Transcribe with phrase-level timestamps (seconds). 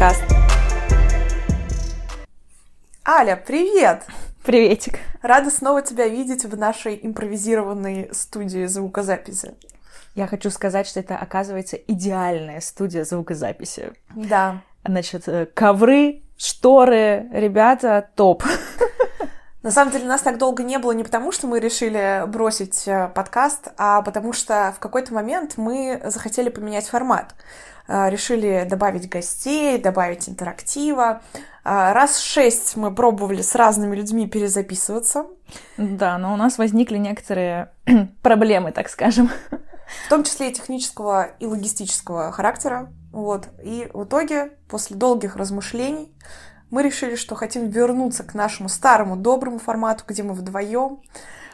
[0.00, 0.22] подкаст.
[3.06, 4.04] Аля, привет!
[4.44, 4.98] Приветик.
[5.20, 9.54] Рада снова тебя видеть в нашей импровизированной студии звукозаписи.
[10.14, 13.92] Я хочу сказать, что это, оказывается, идеальная студия звукозаписи.
[14.14, 14.62] Да.
[14.86, 18.42] Значит, э, ковры, шторы, ребята, топ.
[19.62, 23.10] На самом деле нас так долго не было не потому, что мы решили бросить э,
[23.14, 27.34] подкаст, а потому что в какой-то момент мы захотели поменять формат.
[27.90, 31.22] Э, решили добавить гостей, добавить интерактива.
[31.64, 35.26] Э, раз шесть мы пробовали с разными людьми перезаписываться.
[35.76, 37.72] Да, но у нас возникли некоторые
[38.22, 39.28] проблемы, так скажем.
[40.06, 42.92] В том числе и технического, и логистического характера.
[43.10, 43.48] Вот.
[43.60, 46.14] И в итоге, после долгих размышлений,
[46.70, 51.00] мы решили, что хотим вернуться к нашему старому доброму формату, где мы вдвоем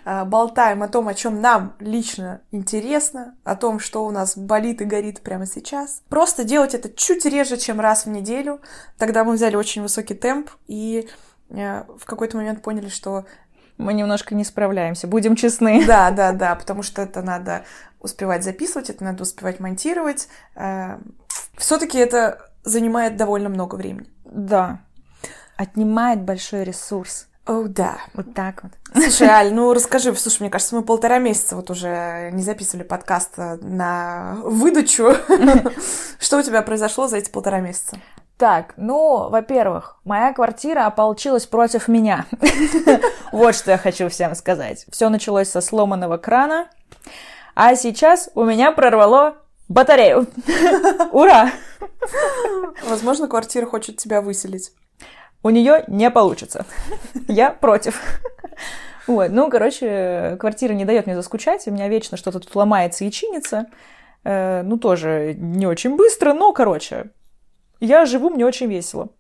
[0.07, 4.85] болтаем о том, о чем нам лично интересно, о том, что у нас болит и
[4.85, 6.03] горит прямо сейчас.
[6.09, 8.61] Просто делать это чуть реже, чем раз в неделю.
[8.99, 11.09] Тогда мы взяли очень высокий темп и
[11.51, 13.25] э, в какой-то момент поняли, что
[13.79, 15.85] мы немножко не справляемся, будем честны.
[15.87, 17.65] Да, да, да, потому что это надо
[18.01, 20.29] успевать записывать, это надо успевать монтировать.
[20.55, 20.99] Э,
[21.57, 24.09] Все-таки это занимает довольно много времени.
[24.25, 24.81] Да,
[25.57, 27.27] отнимает большой ресурс.
[27.47, 27.99] О, oh, да.
[28.15, 28.73] Вот так вот.
[28.93, 33.35] Слушай, Аль, ну расскажи, слушай, мне кажется, мы полтора месяца вот уже не записывали подкаст
[33.37, 35.15] на выдачу.
[36.19, 37.99] Что у тебя произошло за эти полтора месяца?
[38.37, 42.27] Так, ну, во-первых, моя квартира ополчилась против меня.
[43.33, 44.87] Вот что я хочу всем сказать.
[44.91, 46.69] Все началось со сломанного крана,
[47.55, 49.37] а сейчас у меня прорвало
[49.69, 50.27] батарею.
[51.13, 51.51] Ура!
[52.89, 54.73] Возможно, квартира хочет тебя выселить
[55.47, 56.67] у нее не получится.
[57.29, 58.01] Я против.
[59.07, 63.11] Вот, ну, короче, квартира не дает мне заскучать, у меня вечно что-то тут ломается и
[63.13, 63.67] чинится.
[64.25, 67.11] Э, ну, тоже не очень быстро, но, короче,
[67.79, 69.11] я живу, мне очень весело.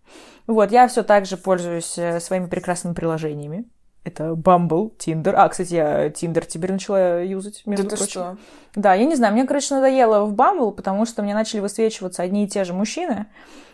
[0.48, 3.64] Вот, я все так же пользуюсь э, своими прекрасными приложениями.
[4.02, 5.34] Это Bumble, Tinder.
[5.36, 8.10] А, кстати, я Tinder теперь начала юзать, между да прочим.
[8.10, 8.36] Что?
[8.74, 12.44] Да, я не знаю, мне, короче, надоело в Bumble, потому что мне начали высвечиваться одни
[12.44, 13.26] и те же мужчины.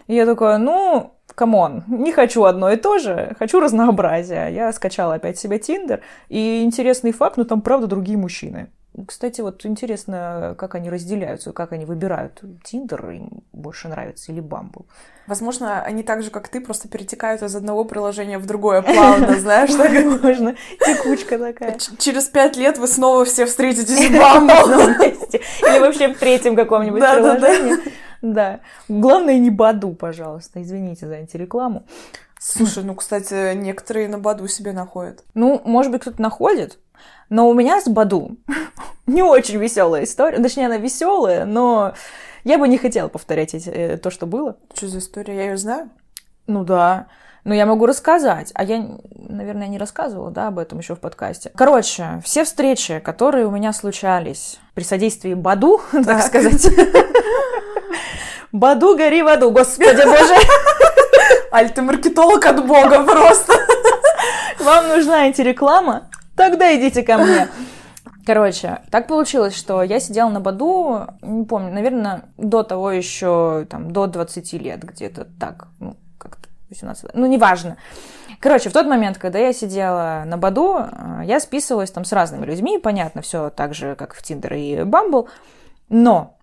[0.08, 4.48] И я такая, ну, come on, не хочу одно и то же, хочу разнообразия.
[4.48, 8.68] Я скачала опять себе Tinder, и интересный факт, ну там правда другие мужчины.
[9.06, 12.42] Кстати, вот интересно, как они разделяются, как они выбирают.
[12.62, 14.84] Тиндер им больше нравится или Бамбл.
[15.26, 19.70] Возможно, они так же, как ты, просто перетекают из одного приложения в другое плавно, знаешь?
[19.70, 20.56] Так можно.
[20.84, 21.78] Текучка такая.
[21.98, 24.70] Через пять лет вы снова все встретитесь в Бамбл.
[24.70, 27.76] Или вообще в третьем каком-нибудь приложении.
[28.22, 28.60] Да.
[28.88, 30.62] Главное, не Баду, пожалуйста.
[30.62, 31.84] Извините за антирекламу.
[32.40, 35.24] Слушай, ну, кстати, некоторые на Баду себе находят.
[35.34, 36.78] Ну, может быть, кто-то находит,
[37.28, 38.36] но у меня с Баду
[39.06, 40.42] не очень веселая история.
[40.42, 41.94] Точнее, она веселая, но
[42.44, 44.56] я бы не хотела повторять эти, э, то, что было.
[44.74, 45.36] Что за история?
[45.36, 45.90] Я ее знаю?
[46.46, 47.06] Ну да.
[47.44, 48.52] Но я могу рассказать.
[48.54, 51.50] А я, наверное, не рассказывала, да, об этом еще в подкасте.
[51.54, 56.66] Короче, все встречи, которые у меня случались при содействии Баду, так сказать,
[58.52, 60.34] Баду, гори в аду, господи боже.
[61.52, 63.54] Аль, ты маркетолог от бога просто.
[64.60, 66.08] Вам нужна антиреклама?
[66.36, 67.48] Тогда идите ко мне.
[68.24, 73.90] Короче, так получилось, что я сидела на Баду, не помню, наверное, до того еще, там,
[73.90, 77.78] до 20 лет где-то так, ну, как-то 18, ну, неважно.
[78.38, 82.46] Короче, в тот момент, когда я сидела на Баду, э, я списывалась там с разными
[82.46, 85.28] людьми, понятно, все так же, как в Тиндер и Бамбл,
[85.88, 86.36] но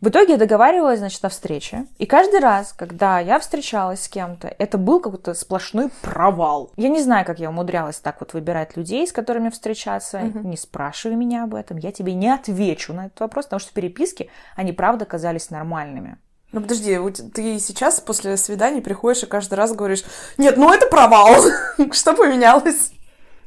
[0.00, 1.86] в итоге я договаривалась, значит, о встрече.
[1.98, 6.70] И каждый раз, когда я встречалась с кем-то, это был какой-то сплошной провал.
[6.76, 10.18] Я не знаю, как я умудрялась так вот выбирать людей, с которыми встречаться.
[10.18, 10.48] Угу.
[10.48, 11.78] Не спрашивай меня об этом.
[11.78, 16.18] Я тебе не отвечу на этот вопрос, потому что переписки, они правда казались нормальными.
[16.52, 16.98] Ну подожди,
[17.34, 20.04] ты сейчас после свидания приходишь и каждый раз говоришь,
[20.36, 21.34] нет, ну это провал.
[21.92, 22.92] Что поменялось?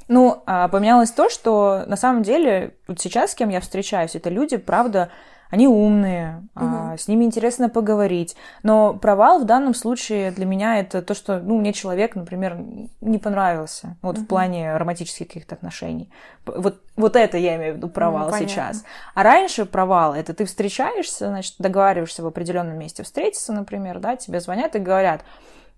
[0.07, 4.31] Ну, а, поменялось то, что на самом деле вот сейчас с кем я встречаюсь, это
[4.31, 5.11] люди, правда,
[5.49, 6.65] они умные, угу.
[6.65, 8.35] а, с ними интересно поговорить.
[8.61, 12.57] Но провал в данном случае для меня это то, что ну, мне человек, например,
[13.01, 13.97] не понравился.
[14.01, 14.25] Вот угу.
[14.25, 16.11] в плане романтических каких-то отношений.
[16.45, 18.83] Вот, вот это я имею в виду провал ну, сейчас.
[19.15, 24.39] А раньше провал это ты встречаешься, значит, договариваешься в определенном месте встретиться, например, да, тебе
[24.39, 25.23] звонят и говорят,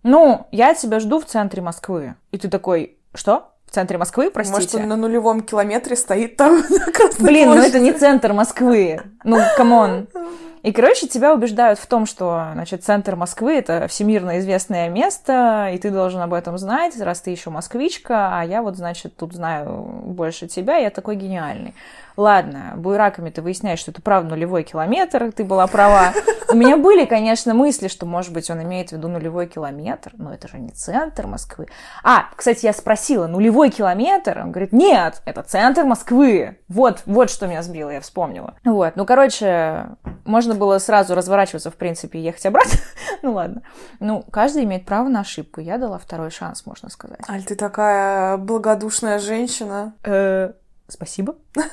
[0.03, 2.15] ну, я тебя жду в центре Москвы.
[2.31, 3.50] И ты такой, что?
[3.71, 4.59] В центре Москвы, простите.
[4.59, 6.61] Может, он на нулевом километре стоит там
[7.19, 9.01] Блин, ну это не центр Москвы.
[9.23, 10.09] Ну, come on.
[10.63, 15.77] И, короче, тебя убеждают в том, что, значит, центр Москвы— это всемирно известное место, и
[15.77, 20.01] ты должен об этом знать, раз ты еще москвичка, а я вот, значит, тут знаю
[20.03, 21.73] больше тебя, я такой гениальный.
[22.17, 26.13] Ладно, буйраками ты выясняешь, что это правда нулевой километр, ты была права.
[26.51, 30.33] У меня были, конечно, мысли, что, может быть, он имеет в виду нулевой километр, но
[30.33, 31.67] это же не центр Москвы.
[32.03, 34.39] А, кстати, я спросила, нулевой километр?
[34.43, 36.57] Он говорит, нет, это центр Москвы.
[36.67, 38.55] Вот, вот что меня сбило, я вспомнила.
[38.65, 39.91] Вот, ну, короче,
[40.25, 42.79] можно было сразу разворачиваться, в принципе, и ехать обратно.
[43.21, 43.61] ну, ладно.
[43.99, 45.61] Ну, каждый имеет право на ошибку.
[45.61, 47.21] Я дала второй шанс, можно сказать.
[47.29, 49.93] Аль, ты такая благодушная женщина.
[50.03, 50.53] Э,
[50.87, 51.35] спасибо.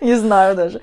[0.00, 0.80] Не знаю даже.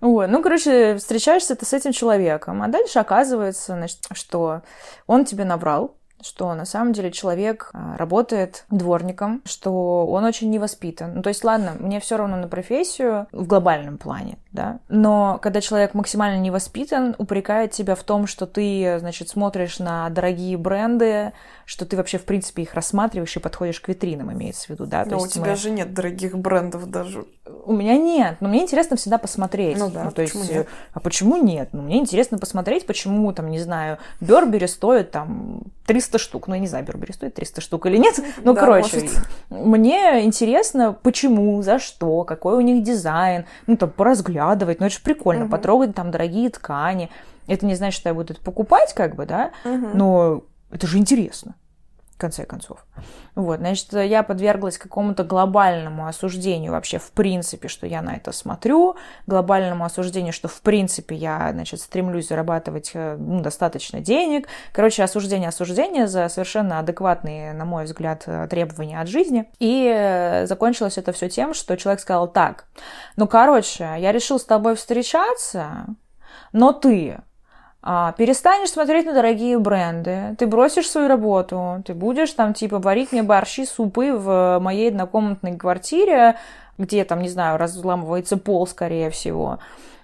[0.00, 0.28] Вот.
[0.28, 4.62] Ну, короче, встречаешься ты с этим человеком, а дальше оказывается, значит, что
[5.06, 11.14] он тебе набрал, что на самом деле человек а, работает дворником, что он очень невоспитан.
[11.14, 15.60] Ну, то есть, ладно, мне все равно на профессию в глобальном плане, да, но когда
[15.60, 21.32] человек максимально невоспитан, упрекает тебя в том, что ты, значит, смотришь на дорогие бренды,
[21.66, 25.04] что ты вообще, в принципе, их рассматриваешь и подходишь к витринам, имеется в виду, да.
[25.04, 25.56] Но у тебя мы...
[25.56, 27.26] же нет дорогих брендов даже.
[27.64, 29.78] У меня нет, но мне интересно всегда посмотреть.
[29.78, 30.68] Ну да, ну, то почему есть, нет?
[30.94, 31.70] А почему нет?
[31.72, 36.48] Ну, мне интересно посмотреть, почему, там, не знаю, Бербери стоит, там, 300 штук.
[36.48, 38.18] Ну, я не знаю, Бербери стоит 300 штук или нет.
[38.42, 39.08] Ну, Да, короче,
[39.50, 39.66] может.
[39.68, 43.46] мне интересно, почему, за что, какой у них дизайн.
[43.66, 43.90] Ну, там,
[44.38, 44.80] поразглядывать.
[44.80, 45.50] Ну, это же прикольно, Мгм.
[45.50, 47.10] потрогать там дорогие ткани.
[47.46, 49.96] Это не значит, что я буду это покупать, как бы, да, Мгм.
[49.96, 51.54] но это же интересно,
[52.18, 52.84] в конце концов.
[53.36, 58.96] Вот, значит, я подверглась какому-то глобальному осуждению вообще в принципе, что я на это смотрю,
[59.28, 64.48] глобальному осуждению, что в принципе я, значит, стремлюсь зарабатывать э, ну, достаточно денег.
[64.72, 69.48] Короче, осуждение, осуждение за совершенно адекватные, на мой взгляд, э, требования от жизни.
[69.60, 72.64] И э, закончилось это все тем, что человек сказал так,
[73.14, 75.86] ну, короче, я решил с тобой встречаться,
[76.52, 77.20] но ты
[77.82, 83.22] перестанешь смотреть на дорогие бренды, ты бросишь свою работу, ты будешь там типа варить мне
[83.22, 86.36] борщи, супы в моей однокомнатной квартире,
[86.76, 89.58] где там, не знаю, разламывается пол, скорее всего.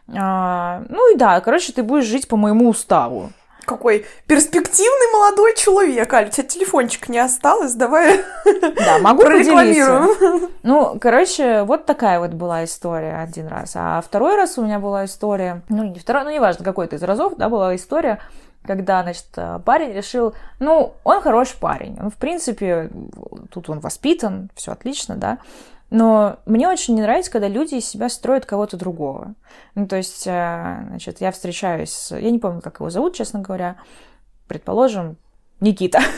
[0.08, 3.30] А, ну и да, короче, ты будешь жить по моему уставу.
[3.64, 6.12] Какой перспективный молодой человек.
[6.12, 10.50] Аль, у тебя телефончик не осталось, давай Да, могу прорекламируем.
[10.62, 13.72] Ну, короче, вот такая вот была история один раз.
[13.74, 17.36] А второй раз у меня была история, ну, не второй, ну, неважно, какой-то из разов,
[17.36, 18.20] да, была история,
[18.66, 19.26] когда, значит,
[19.64, 22.90] парень решил, ну, он хороший парень, он, в принципе,
[23.50, 25.38] тут он воспитан, все отлично, да,
[25.96, 29.34] но мне очень не нравится, когда люди из себя строят кого-то другого.
[29.76, 33.38] Ну, то есть, э, значит, я встречаюсь, с- я не помню, как его зовут, честно
[33.40, 33.76] говоря,
[34.48, 35.16] предположим,
[35.60, 36.00] Никита.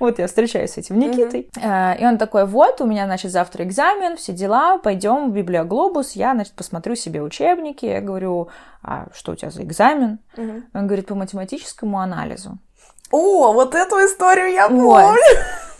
[0.00, 1.48] Вот я встречаюсь с этим Никитой.
[1.60, 6.12] Э, И он такой, вот, у меня, значит, завтра экзамен, все дела, пойдем в Библиоглобус,
[6.12, 7.86] я, значит, посмотрю себе учебники.
[7.86, 8.48] Я говорю,
[8.82, 10.18] а что у тебя за экзамен?
[10.74, 12.58] Он говорит, по математическому анализу.
[13.10, 15.00] О, вот эту историю я Вот.
[15.02, 15.20] помню.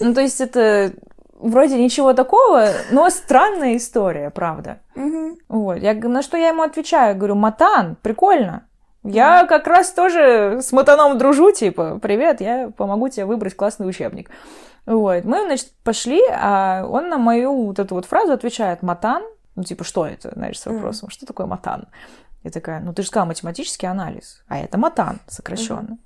[0.00, 0.92] Ну, то есть это
[1.44, 4.78] вроде ничего такого, но странная история, правда.
[4.94, 5.36] Мгм.
[5.48, 5.76] Вот.
[5.76, 7.16] Я, на что я ему отвечаю?
[7.16, 8.66] Говорю, Матан, прикольно.
[9.02, 14.30] Я как раз тоже с Матаном дружу, типа, привет, я помогу тебе выбрать классный учебник.
[14.86, 15.24] Вот.
[15.24, 19.22] Мы, значит, пошли, а он на мою вот эту вот фразу отвечает, Матан,
[19.56, 21.86] ну, типа, что это, знаешь, с вопросом, что такое Матан?
[22.42, 25.98] Я такая, ну, ты же сказала математический анализ, а это Матан сокращенно.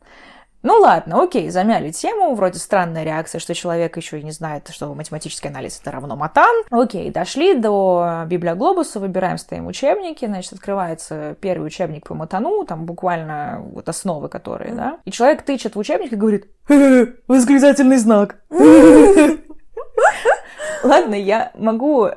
[0.62, 4.93] Ну ладно, окей, замяли тему, вроде странная реакция, что человек еще и не знает, что
[4.93, 6.64] математический анализ это равно матан.
[6.70, 13.61] Окей, дошли до библиоглобуса, выбираем, стоим учебники, значит, открывается первый учебник по матану, там буквально
[13.73, 18.37] вот основы которые, да, и человек тычет в учебник и говорит, «Э, восклицательный знак.
[20.83, 22.11] Ладно, я могу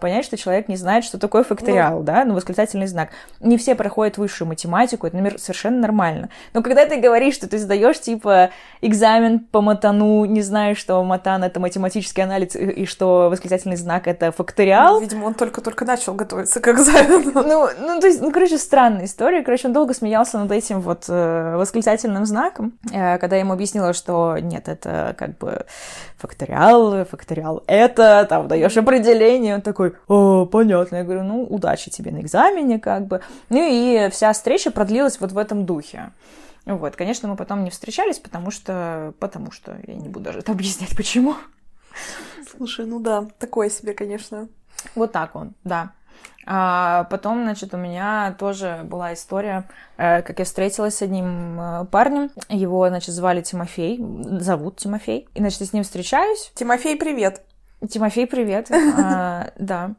[0.00, 3.10] понять, что человек не знает, что такое факториал, да, ну, восклицательный знак.
[3.40, 6.28] Не все проходят высшую математику, это например, совершенно нормально.
[6.52, 8.50] Но когда ты говоришь, что ты сдаешь, типа,
[8.80, 14.06] экзамен по матану, не знаешь, что матан— это математический анализ, и, и что восклицательный знак—
[14.06, 17.32] это факториал, Видимо, он только-только начал готовиться к экзамену.
[17.34, 19.42] ну, ну, то есть, ну, короче, странная история.
[19.42, 23.92] Короче, он долго смеялся над этим вот э, восклицательным знаком, э, когда я ему объяснила,
[23.92, 25.66] что нет, это как бы
[26.18, 29.60] факториал, факториал это, там, даешь определение.
[29.64, 30.96] Такой, о, понятно.
[30.96, 33.22] Я говорю, ну, удачи тебе на экзамене, как бы.
[33.48, 36.12] Ну, и вся встреча продлилась вот в этом духе.
[36.66, 39.12] Вот, конечно, мы потом не встречались, потому что...
[39.18, 39.76] Потому что...
[39.86, 41.34] Я не буду даже это объяснять, почему.
[42.56, 44.48] Слушай, ну да, такое себе, конечно.
[44.94, 45.92] Вот так он, да.
[46.46, 49.64] А потом, значит, у меня тоже была история,
[49.96, 52.30] э, как я встретилась с одним э, парнем.
[52.48, 53.98] Его, значит, звали Тимофей,
[54.40, 55.28] зовут Тимофей.
[55.34, 56.52] И, значит, я с ним встречаюсь.
[56.54, 57.42] Тимофей, привет.
[57.88, 58.70] Тимофей, привет.
[58.98, 59.92] А, Да.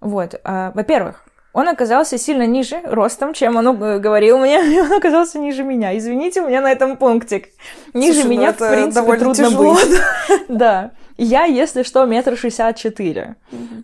[0.00, 0.40] Вот.
[0.44, 4.64] а, Во-первых, он оказался сильно ниже ростом, чем он говорил мне.
[4.74, 5.96] И он оказался ниже меня.
[5.96, 7.48] Извините, у меня на этом пунктик.
[7.92, 10.00] Ниже Слушай, ну меня, в принципе, довольно трудно тяжело, быть.
[10.48, 10.90] Да.
[11.22, 13.36] Я, если что, метр шестьдесят четыре.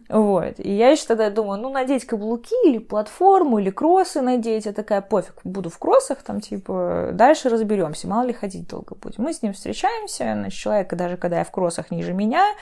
[0.08, 0.54] Вот.
[0.56, 4.64] И я еще тогда думаю, ну, надеть каблуки или платформу, или кроссы надеть.
[4.64, 8.08] Я такая, пофиг, буду в кроссах, там, типа, дальше разберемся.
[8.08, 9.18] Мало ли ходить долго будет.
[9.18, 12.54] Мы с ним встречаемся, значит, человек, даже когда я в кроссах ниже меня,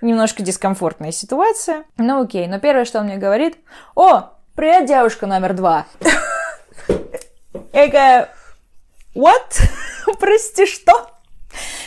[0.00, 1.82] немножко дискомфортная ситуация.
[1.96, 2.46] Ну, окей.
[2.46, 3.56] Но первое, что он мне говорит,
[3.96, 5.86] о, привет, девушка номер два.
[7.72, 8.28] Я такая,
[9.16, 9.60] what?
[10.20, 11.10] Прости, что?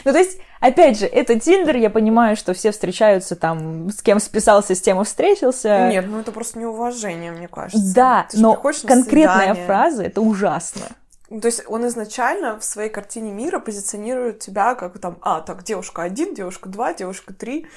[0.03, 4.19] Ну, то есть, опять же, это Тиндер, я понимаю, что все встречаются там, с кем
[4.19, 5.89] списался, с тем и встретился.
[5.89, 7.93] Нет, ну это просто неуважение, мне кажется.
[7.93, 10.83] Да, Ты но конкретная фраза, это ужасно.
[11.29, 15.63] Ну, То есть он изначально в своей картине мира позиционирует тебя как там, а, так,
[15.63, 17.67] девушка один, девушка два, девушка три.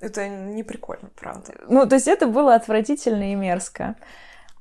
[0.00, 1.54] Это не прикольно, правда.
[1.68, 3.96] Ну, то есть это было отвратительно и мерзко.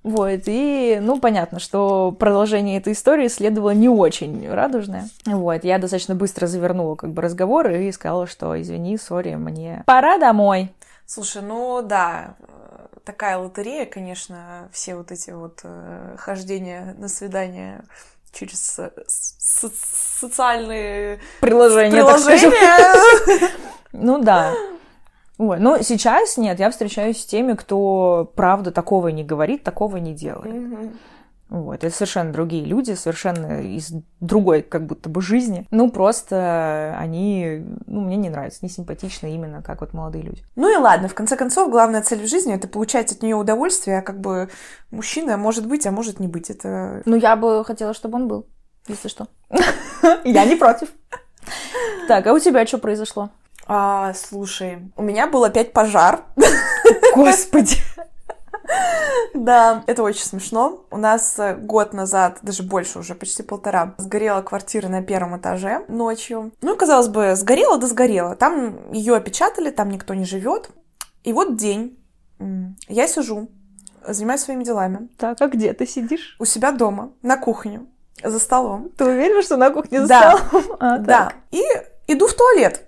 [0.06, 5.10] Вот, и, ну, понятно, что продолжение этой истории следовало не очень радужное.
[5.26, 10.20] Вот, я достаточно быстро завернула как бы разговор и сказала, что извини, сори, мне пора
[10.20, 10.72] домой.
[11.08, 17.84] Слушай, ну да, э, такая лотерея, конечно, все вот эти вот э, хождения на свидание
[18.32, 19.72] через э, со-
[20.20, 22.52] социальные скажем.
[22.52, 23.50] приложения.
[23.92, 24.54] Ну да.
[25.38, 30.14] Ой, ну сейчас нет, я встречаюсь с теми, кто правда такого не говорит, такого не
[30.14, 30.54] делает.
[30.54, 30.92] Мгм.
[31.50, 35.68] Вот, это совершенно другие люди, совершенно из другой как будто бы жизни.
[35.70, 40.44] Ну, просто они, ну, мне не нравятся, не симпатичны именно как вот молодые люди.
[40.56, 44.00] Ну и ладно, в конце концов, главная цель в жизни это получать от нее удовольствие,
[44.00, 44.50] а как бы
[44.90, 46.50] мужчина может быть, а может не быть.
[46.50, 48.48] Это Ну, я бы хотела, чтобы он был,
[48.88, 49.28] если что.
[50.24, 50.90] Я не против.
[52.08, 53.30] Так, а у тебя что произошло?
[53.68, 56.24] А, слушай, у меня был опять пожар.
[57.16, 57.78] Господи.
[59.36, 60.86] Да, это очень смешно.
[60.90, 65.86] У нас э, год назад, даже больше уже, почти полтора, сгорела квартира на первом этаже
[65.88, 66.52] ночью.
[66.62, 68.36] Ну, казалось бы, сгорела да сгорела.
[68.36, 70.70] Там ее опечатали, там никто не живет.
[71.24, 72.00] И вот день.
[72.88, 73.50] Я сижу,
[74.08, 75.10] занимаюсь своими делами.
[75.18, 76.36] Так, а где ты сидишь?
[76.40, 77.82] У себя дома, на кухне,
[78.24, 78.90] за столом.
[78.98, 80.38] Ты уверена, что на кухне за Да.
[80.38, 80.64] столом?
[80.80, 81.06] А, Да.
[81.26, 81.36] так.
[81.52, 81.62] И
[82.08, 82.88] иду в туалет.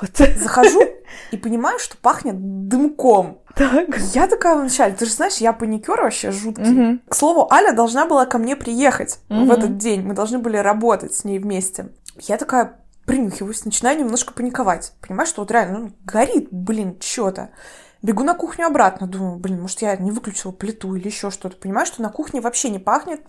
[0.00, 0.10] Вот.
[0.38, 0.80] Захожу
[1.30, 2.36] и понимаю, что пахнет
[2.68, 3.40] дымком.
[3.54, 3.96] Так.
[4.14, 6.64] Я такая вначале, ты же знаешь, я паникер вообще жуткий.
[6.64, 7.00] Мгм.
[7.08, 9.46] К слову, Аля должна была ко мне приехать Мгм.
[9.46, 10.02] в этот день.
[10.02, 11.88] Мы должны были работать с ней вместе.
[12.18, 14.92] Я такая принюхиваюсь, начинаю немножко паниковать.
[15.06, 17.50] Понимаю, что вот реально ну, горит, блин, что-то.
[18.02, 21.56] Бегу на кухню обратно, думаю, блин, может, я не выключила плиту или еще что-то.
[21.56, 23.22] Понимаю, что на кухне вообще не пахнет,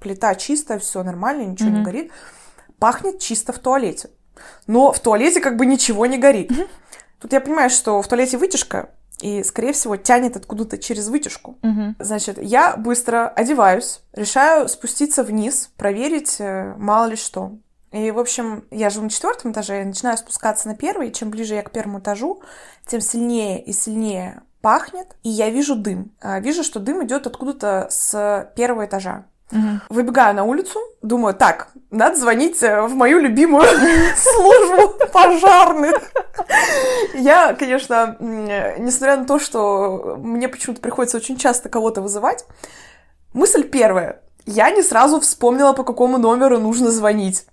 [0.00, 1.84] плита чистая, все нормально, ничего не Мгм.
[1.84, 2.10] горит.
[2.78, 4.10] Пахнет чисто в туалете.
[4.66, 6.50] Но в туалете как бы ничего не горит.
[7.20, 8.90] Тут я понимаю, что в туалете вытяжка,
[9.20, 11.58] и, скорее всего, тянет откуда-то через вытяжку.
[11.62, 11.96] Мгм.
[11.98, 17.52] Значит, я быстро одеваюсь, решаю спуститься вниз, проверить, э, мало ли что.
[17.90, 21.30] И, в общем, я живу на четвертом этаже, я начинаю спускаться на первый, и чем
[21.30, 22.42] ближе я к первому этажу,
[22.86, 26.12] тем сильнее и сильнее пахнет, и я вижу дым.
[26.20, 29.24] А, Вижу, что дым идет откуда-то с первого этажа.
[29.50, 29.80] Мгм.
[29.88, 33.66] Выбегаю на улицу, думаю, так, надо звонить э, в мою любимую
[34.16, 36.12] службу пожарных.
[37.14, 42.44] Я, конечно, э, несмотря на то, что мне почему-то приходится очень часто кого-то вызывать,
[43.32, 44.20] мысль первая.
[44.44, 47.46] Я не сразу вспомнила, по какому номеру нужно звонить.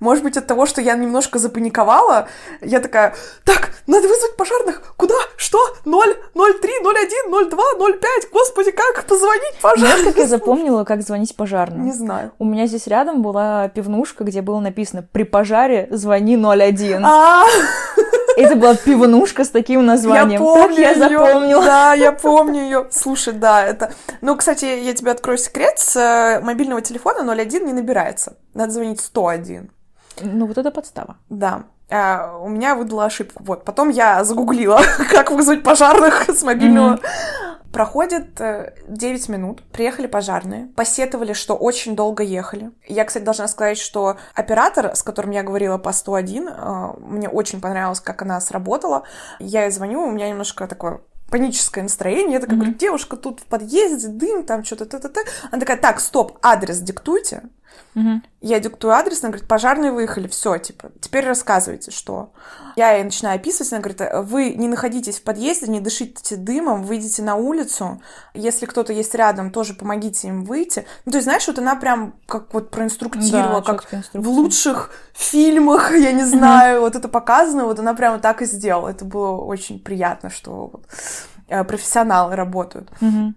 [0.00, 2.28] Может быть, от того, что я немножко запаниковала,
[2.60, 4.82] я такая, так, надо вызвать пожарных.
[4.96, 5.14] Куда?
[5.36, 5.58] Что?
[5.84, 8.30] 0, 03, 01, 02, 05.
[8.32, 10.06] Господи, как позвонить Знаешь, пожарным?
[10.06, 11.84] как я запомнила, как звонить пожарным?
[11.84, 12.32] Не знаю.
[12.38, 17.00] У меня здесь рядом была пивнушка, где было написано «При пожаре звони 01».
[17.04, 17.44] А,
[18.38, 20.30] Это была пивнушка с таким названием.
[20.30, 21.18] я помню так я её.
[21.18, 21.64] запомнила.
[21.64, 22.86] Да, я помню ее.
[22.90, 23.92] Слушай, да, это...
[24.20, 25.78] Ну, кстати, я тебе открою секрет.
[25.78, 28.36] С э, мобильного телефона 01 не набирается.
[28.54, 29.70] Надо звонить 101.
[30.20, 31.16] Ну, вот это подстава.
[31.28, 31.64] Да.
[31.90, 33.42] А, у меня выдала ошибку.
[33.44, 33.64] Вот.
[33.64, 34.80] Потом я загуглила,
[35.10, 37.00] как вызвать пожарных с мобильного.
[37.72, 42.70] Проходит э, 9 минут, приехали пожарные, посетовали, что очень долго ехали.
[42.86, 47.60] Я, кстати, должна сказать, что оператор, с которым я говорила по 101, э, мне очень
[47.60, 49.02] понравилось, как она сработала.
[49.38, 52.34] Я ей звоню, у меня немножко такое паническое настроение.
[52.34, 52.64] Я такая Мгм.
[52.64, 55.20] говорю, девушка, тут в подъезде дым, там что-то, т-т-т.
[55.50, 57.42] Она такая, так, стоп, адрес диктуйте.
[57.94, 58.22] Мгм.
[58.40, 62.32] Я диктую адрес, она говорит, пожарные выехали, все, типа, теперь рассказывайте, что.
[62.76, 67.22] Я ей начинаю описывать, она говорит, вы не находитесь в подъезде, не дышите дымом, выйдите
[67.22, 68.00] на улицу,
[68.34, 70.86] если кто-то есть рядом, тоже помогите им выйти.
[71.04, 75.92] Ну, то есть, знаешь, вот она прям как вот проинструктировала, Да, как в лучших фильмах,
[75.96, 78.88] я не знаю, вот это показано, вот она прямо так и сделала.
[78.88, 80.86] Это было очень приятно, что вот,
[81.64, 82.88] профессионалы работают.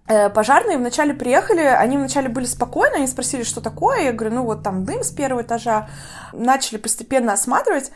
[0.08, 4.44] Э, Пожарные вначале приехали, они вначале были спокойны, они спросили, что такое, я говорю, ну
[4.44, 5.88] вот там дым с первого этажа,
[6.34, 7.92] начали постепенно осматривать,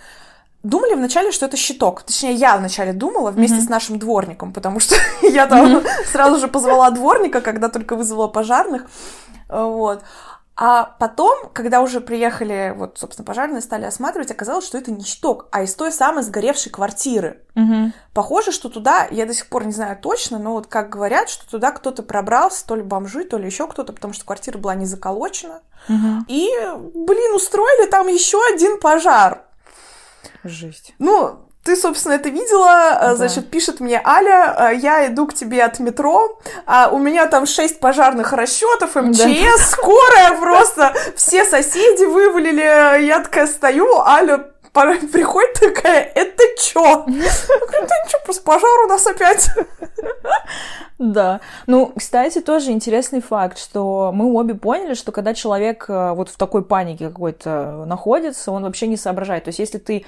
[0.64, 2.04] думали вначале, что это щиток.
[2.04, 3.66] Точнее, я вначале думала вместе mm-hmm.
[3.66, 5.88] с нашим дворником, потому что я там mm-hmm.
[6.12, 8.84] сразу же позвала дворника, когда только вызвала пожарных.
[9.50, 10.04] Вот.
[10.58, 15.48] А потом, когда уже приехали, вот, собственно, пожарные стали осматривать, оказалось, что это не щиток,
[15.52, 17.44] а из той самой сгоревшей квартиры.
[17.56, 17.92] Угу.
[18.14, 21.50] Похоже, что туда, я до сих пор не знаю точно, но вот как говорят, что
[21.50, 24.86] туда кто-то пробрался, то ли бомжи, то ли еще кто-то, потому что квартира была не
[24.86, 25.62] заколочена.
[25.90, 26.26] Угу.
[26.30, 26.48] И,
[26.94, 29.44] блин, устроили там еще один пожар.
[30.46, 30.94] Жесть.
[31.00, 33.16] Ну, ты, собственно, это видела, э, да.
[33.16, 37.48] значит, пишет мне Аля, э, я иду к тебе от метро, а у меня там
[37.48, 39.58] шесть пожарных расчетов, МЧС, да.
[39.58, 44.46] скорая просто, все соседи вывалили, я такая стою, Аля
[45.12, 47.04] приходит такая, это чё?
[47.08, 49.50] Это ничего, просто пожар у нас опять.
[50.98, 51.42] Да.
[51.68, 56.38] Ну, кстати, тоже интересный факт, что мы обе поняли, что когда человек э, вот в
[56.38, 59.44] такой панике какой-то находится, он вообще не соображает.
[59.44, 60.06] То есть, если ты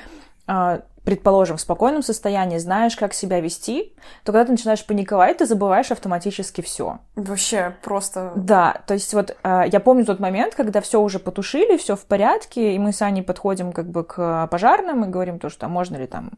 [1.07, 3.93] предположим, в спокойном состоянии знаешь, как себя вести,
[4.25, 6.97] то когда ты начинаешь паниковать, ты забываешь автоматически все.
[7.15, 8.33] Вообще просто...
[8.35, 12.01] Да, то есть вот э, я помню тот момент, когда все уже потушили, все в
[12.01, 15.69] порядке, и мы с Аней подходим как бы к пожарным и говорим то, что а
[15.69, 16.31] можно ли там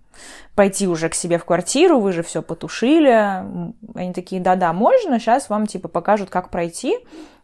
[0.53, 3.43] пойти уже к себе в квартиру, вы же все потушили.
[3.95, 6.95] Они такие, да-да, можно, сейчас вам типа покажут, как пройти.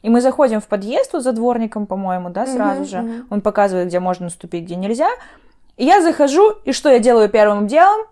[0.03, 2.97] И мы заходим в подъезд вот за дворником, по-моему, да, сразу mm-hmm, же.
[2.97, 3.25] Mm-hmm.
[3.31, 5.09] Он показывает, где можно наступить, где нельзя.
[5.77, 8.05] И я захожу, и что я делаю первым делом?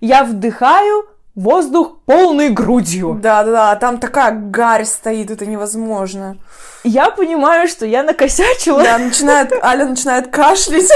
[0.00, 3.18] Я вдыхаю воздух полной грудью.
[3.20, 6.38] Да-да-да, там такая гарь стоит, это невозможно.
[6.82, 8.82] Я понимаю, что я накосячила.
[8.82, 10.90] Да, начинает, Аля начинает кашлять.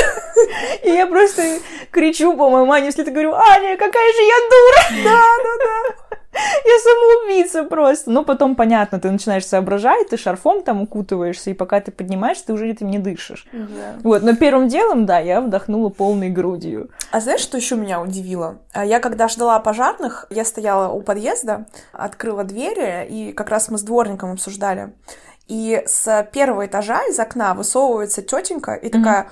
[0.83, 1.43] И я просто
[1.91, 5.05] кричу по моему Ане вслед и говорю, Аня, какая же я дура!
[5.05, 6.19] Да, да, да.
[6.65, 8.11] Я самоубийца просто.
[8.11, 12.53] Ну, потом, понятно, ты начинаешь соображать, ты шарфом там укутываешься, и пока ты поднимаешься, ты
[12.53, 13.47] уже этим не дышишь.
[13.53, 13.97] Да.
[14.03, 16.91] Вот, но первым делом, да, я вдохнула полной грудью.
[17.11, 18.59] А знаешь, что еще меня удивило?
[18.73, 23.79] А я когда ждала пожарных, я стояла у подъезда, открыла двери, и как раз мы
[23.79, 24.93] с дворником обсуждали.
[25.47, 29.29] И с первого этажа из окна высовывается тетенька и такая,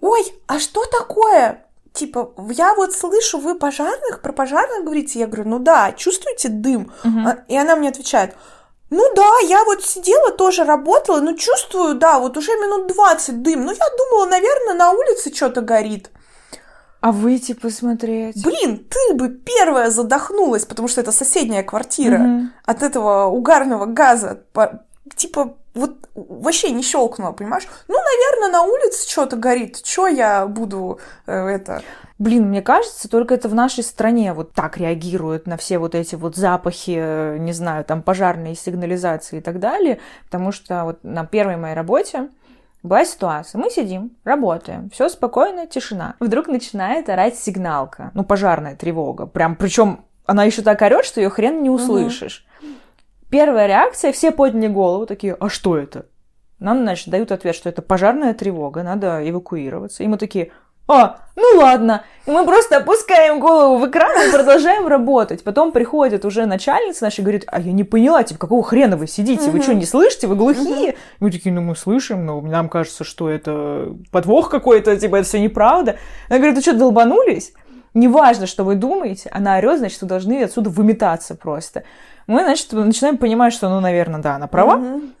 [0.00, 1.64] ой, а что такое?
[1.92, 5.18] Типа, я вот слышу, вы пожарных, про пожарных говорите?
[5.18, 6.92] Я говорю, ну да, чувствуете дым?
[7.04, 7.40] Uh-huh.
[7.48, 8.34] И она мне отвечает,
[8.90, 13.64] ну да, я вот сидела, тоже работала, но чувствую, да, вот уже минут 20 дым.
[13.64, 16.10] Ну, я думала, наверное, на улице что-то горит.
[17.00, 18.44] А выйти посмотреть?
[18.44, 22.48] Блин, ты бы первая задохнулась, потому что это соседняя квартира Угу.
[22.66, 24.42] от этого угарного газа.
[25.16, 27.66] Типа, вот вообще не щелкнула, понимаешь?
[27.88, 29.84] Ну, наверное, на улице что-то горит.
[29.84, 31.82] Что я буду э, это...
[32.18, 36.14] Блин, мне кажется, только это в нашей стране вот так реагируют на все вот эти
[36.14, 41.24] вот запахи, э, не знаю, там пожарные сигнализации и так далее, потому что вот на
[41.24, 42.28] первой моей работе
[42.82, 43.58] была ситуация.
[43.58, 46.16] Мы сидим, работаем, все спокойно, тишина.
[46.20, 49.26] Вдруг начинает орать сигналка, ну, пожарная тревога.
[49.26, 52.46] Прям, причем она еще так орет, что ее хрен не услышишь.
[53.32, 56.04] Первая реакция, все подняли голову, такие, а что это?
[56.58, 60.04] Нам, значит, дают ответ, что это пожарная тревога, надо эвакуироваться.
[60.04, 60.52] И мы такие,
[60.86, 62.04] а, ну ладно.
[62.26, 65.42] И мы просто опускаем голову в экран и продолжаем работать.
[65.44, 69.06] Потом приходит уже начальница наша и говорит, а я не поняла, типа, какого хрена вы
[69.06, 69.50] сидите?
[69.50, 70.26] Вы что, не слышите?
[70.26, 70.90] Вы глухие?
[70.90, 75.26] И мы такие, ну мы слышим, но нам кажется, что это подвох какой-то, типа, это
[75.26, 75.96] все неправда.
[76.28, 77.54] Она говорит, вы что, долбанулись?
[77.94, 81.84] Неважно, что вы думаете, она орет, значит, вы должны отсюда выметаться просто.
[82.26, 84.76] Мы, значит, начинаем понимать, что, ну, наверное, да, она права.
[84.76, 85.14] Мгм.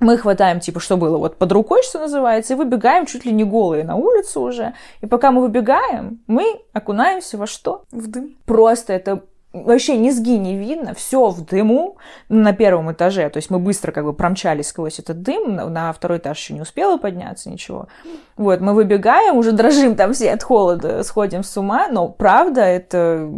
[0.00, 3.44] Мы хватаем, типа, что было вот под рукой, что называется, и выбегаем чуть ли не
[3.44, 4.74] голые на улицу уже.
[5.00, 7.84] И пока мы выбегаем, мы окунаемся во что?
[7.92, 8.36] В дым.
[8.44, 11.96] Просто это вообще низги не видно, все в дыму
[12.28, 13.28] на первом этаже.
[13.28, 16.62] То есть мы быстро как бы промчались сквозь этот дым, на, второй этаж еще не
[16.62, 17.88] успела подняться, ничего.
[18.36, 23.28] Вот, мы выбегаем, уже дрожим там все от холода, сходим с ума, но правда это...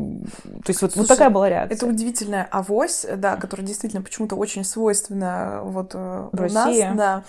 [0.65, 1.77] То есть вот, вот Слушай, такая была реакция.
[1.77, 6.83] Это удивительная авось, да, которая действительно почему-то очень свойственна вот э, В у России.
[6.85, 7.23] нас, да.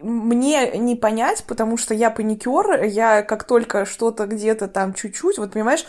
[0.00, 5.52] Мне не понять, потому что я паникер, я как только что-то где-то там чуть-чуть, вот
[5.52, 5.86] понимаешь,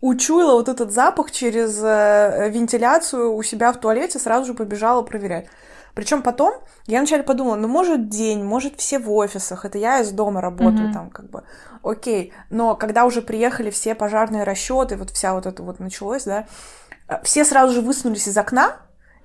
[0.00, 5.46] учуяла вот этот запах через э, вентиляцию у себя в туалете, сразу же побежала проверять.
[5.94, 6.54] Причем потом
[6.86, 10.84] я вначале подумала, ну, может, день, может, все в офисах, это я из дома работаю
[10.84, 10.92] Мгм.
[10.92, 11.42] там, как бы,
[11.82, 12.32] окей.
[12.50, 16.46] Но когда уже приехали все пожарные расчеты, вот вся вот это вот началось, да,
[17.08, 18.76] э, все сразу же высунулись из окна.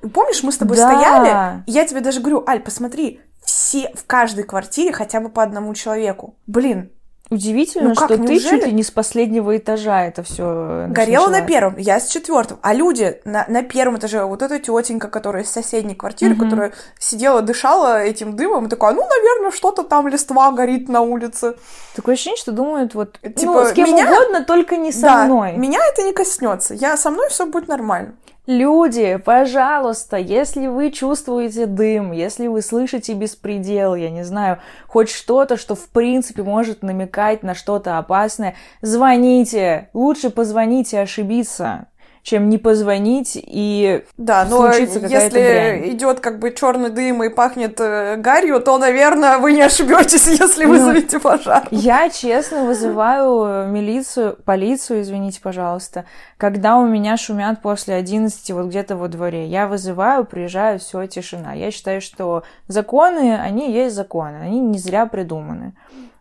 [0.01, 0.83] И помнишь, мы с тобой Да.
[0.87, 5.43] стояли, и я тебе даже говорю, Аль, посмотри, все в каждой квартире хотя бы по
[5.43, 6.35] одному человеку.
[6.47, 6.91] Блин,
[7.29, 8.39] Удивительно, Ну как, что ты неужели?
[8.59, 12.59] чуть ли не с последнего этажа это все Горела на первом, я с четвертым.
[12.61, 16.43] А люди на, на первом этаже, вот эта тетенька, которая из соседней квартиры, Мгм.
[16.43, 21.55] которая сидела, дышала этим дымом, и такая, ну, наверное, что-то там листва горит на улице.
[21.95, 25.25] Такое ощущение, что думают вот, ну, Типа, с кем меня- угодно, только не со да,
[25.25, 25.53] мной.
[25.53, 26.73] меня это не коснется.
[26.73, 28.13] Я со мной все будет нормально.
[28.45, 35.55] Люди, пожалуйста, если вы чувствуете дым, если вы слышите беспредел, я не знаю, хоть что-то,
[35.55, 39.89] что в принципе может намекать на что-то опасное, звоните.
[39.93, 41.87] Лучше позвонить и ошибиться,
[42.23, 45.11] чем не позвонить и Да, но какая-то дрянь.
[45.11, 50.27] если идет как бы черный дым и пахнет э, гарью, то, наверное, вы не ошибетесь,
[50.39, 51.67] если Ну, вызовете пожар.
[51.69, 56.05] Я честно вызываю милицию, полицию, извините, пожалуйста,
[56.37, 59.45] когда у меня шумят после 11 вот где-то во дворе.
[59.47, 61.53] Я вызываю, приезжаю, все, тишина.
[61.53, 65.73] Я считаю, что законы, они есть законы, они не зря придуманы.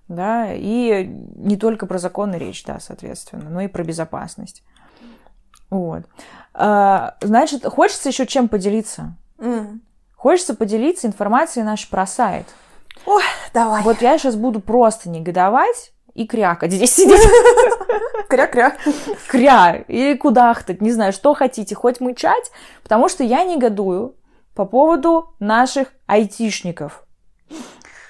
[0.08, 4.62] Да, и не только про законы речь, да, соответственно, но и про безопасность.
[5.72, 6.02] Вот.
[6.52, 9.14] А, Значит, хочется еще чем поделиться?
[9.38, 9.80] М.
[10.14, 12.46] Хочется поделиться информацией наш про сайт.
[13.06, 13.22] Ой,
[13.54, 13.82] давай.
[13.82, 17.22] Вот я сейчас буду просто негодовать и крякать здесь сидеть.
[18.28, 18.76] Кря-кря.
[19.28, 24.14] Кря или кудахтать, не знаю, что хотите, хоть мычать, потому что я негодую
[24.54, 27.06] по поводу наших айтишников.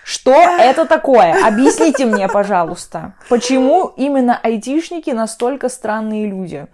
[0.04, 1.46] Что это такое?
[1.46, 6.66] Объясните мне, пожалуйста, почему именно айтишники настолько странные люди?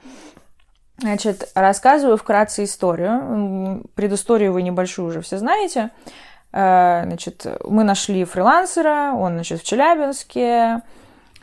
[0.99, 3.85] Значит, рассказываю вкратце историю.
[3.95, 5.91] Предысторию вы небольшую уже все знаете.
[6.53, 10.83] Э, Значит, мы нашли фрилансера, он, значит, в Челябинске,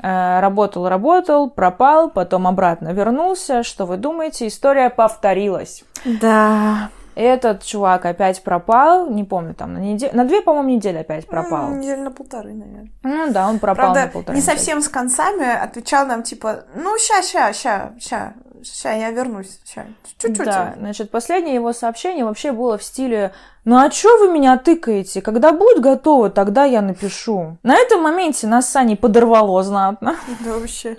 [0.03, 3.63] Э, работал, работал, пропал, потом обратно вернулся.
[3.63, 4.45] Что вы думаете?
[4.47, 5.85] История повторилась.
[6.03, 6.89] Да.
[7.15, 11.67] Этот чувак опять пропал, не помню, там на неделю, на две, по-моему, недели опять пропал.
[11.69, 12.89] М, Недели на полторы, наверное.
[13.03, 14.55] Ну да, он пропал на Правда, полторы не недели.
[14.57, 19.85] совсем с концами, отвечал нам типа, ну, ща, ща, ща, ща, ща, я вернусь, ща,
[20.19, 20.45] чуть-чуть.
[20.45, 23.33] Да, значит, последнее его сообщение вообще было в стиле
[23.65, 25.21] «Ну а чё вы меня тыкаете?
[25.21, 27.57] Когда будет готово, тогда я напишу».
[27.63, 30.15] На этом моменте нас с Аней подорвало знатно.
[30.41, 30.97] Да, вообще.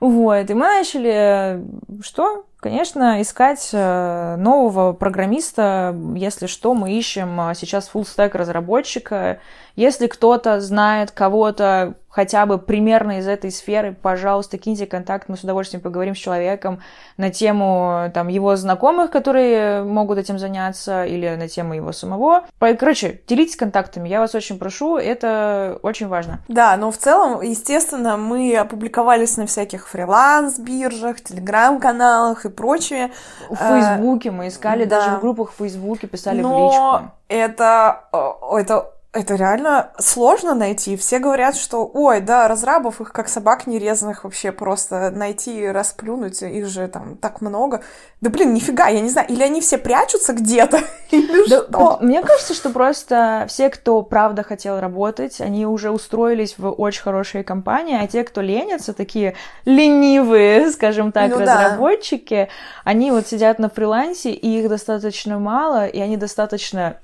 [0.00, 1.62] Вот, и мы начали, э,
[2.02, 2.46] что?
[2.58, 5.94] Конечно, искать э, нового программиста.
[6.16, 9.40] Если что, мы ищем э, сейчас full stack разработчика.
[9.76, 15.44] Если кто-то знает кого-то хотя бы примерно из этой сферы, пожалуйста, киньте контакт, мы с
[15.44, 16.80] удовольствием поговорим с человеком
[17.16, 22.44] на тему э, там, его знакомых, которые могут этим заняться, или на тему его самого.
[22.58, 26.40] Короче, делитесь контактами, я вас очень прошу, это очень важно.
[26.48, 33.12] Да, но в целом, естественно, мы опубликовались на всяких фриланс-биржах, телеграм-каналах и прочее.
[33.48, 34.98] В Фейсбуке мы искали, да.
[35.00, 37.12] даже в группах в Фейсбуке писали в Но личку.
[37.28, 40.96] это, э, это, это реально сложно найти.
[40.96, 46.42] Все говорят, что, ой, да, разрабов их как собак нерезанных вообще просто найти и расплюнуть,
[46.42, 47.82] их же там так много.
[48.20, 51.98] Да блин, нифига, я не знаю, или они все прячутся где-то, или Да, что?
[52.00, 57.42] Мне кажется, что просто все, кто правда хотел работать, они уже устроились в очень хорошие
[57.42, 61.64] компании, а те, кто ленятся, такие ленивые, скажем так, Ну да.
[61.64, 62.48] разработчики,
[62.84, 66.96] они вот сидят на фрилансе, и их достаточно мало, и они достаточно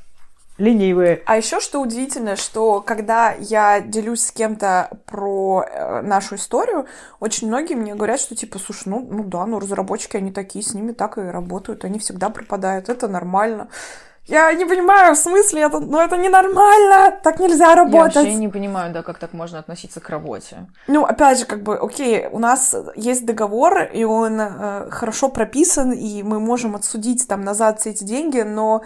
[0.59, 1.23] ленивые.
[1.27, 6.87] А еще что удивительно, что когда я делюсь с кем-то про э, нашу историю,
[7.21, 10.75] очень многие мне говорят, что типа, слушай, ну, ну да, ну разработчики, они такие, с
[10.75, 13.69] ними так и работают, они всегда пропадают, это нормально.
[14.27, 18.17] Я не понимаю, в смысле, это, ну это ненормально, так нельзя Я работать.
[18.17, 20.67] вообще не понимаю, да, как так можно относиться к работе.
[20.89, 25.93] Ну, опять же, как бы, окей, у нас есть договор, и он э, хорошо прописан,
[25.93, 28.83] и мы можем отсудить там назад все эти деньги, но,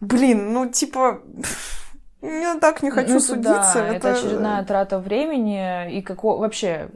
[0.00, 1.20] блин, ну, типа,
[2.22, 3.74] я так не хочу Ну, это судиться.
[3.74, 4.12] да, это...
[4.12, 6.88] очередная трата времени и какого вообще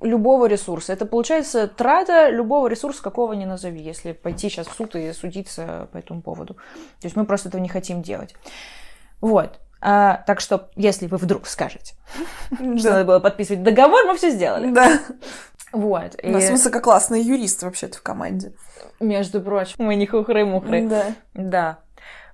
[0.00, 0.92] любого ресурса.
[0.92, 5.88] Это получается трата любого ресурса, какого ни назови, если пойти сейчас в суд и судиться
[5.92, 6.54] по этому поводу.
[6.54, 8.34] То есть мы просто этого не хотим делать.
[9.20, 9.58] Вот.
[9.80, 11.94] А, так что, если вы вдруг скажете,
[12.50, 14.70] что надо было подписывать договор, мы все сделали.
[14.70, 15.00] Да.
[15.72, 16.16] Вот.
[16.22, 18.52] У нас высококлассные юристы вообще-то в команде.
[19.00, 20.88] между прочим, мы не хухры-мухры.
[20.88, 21.06] Да.
[21.34, 21.78] Да.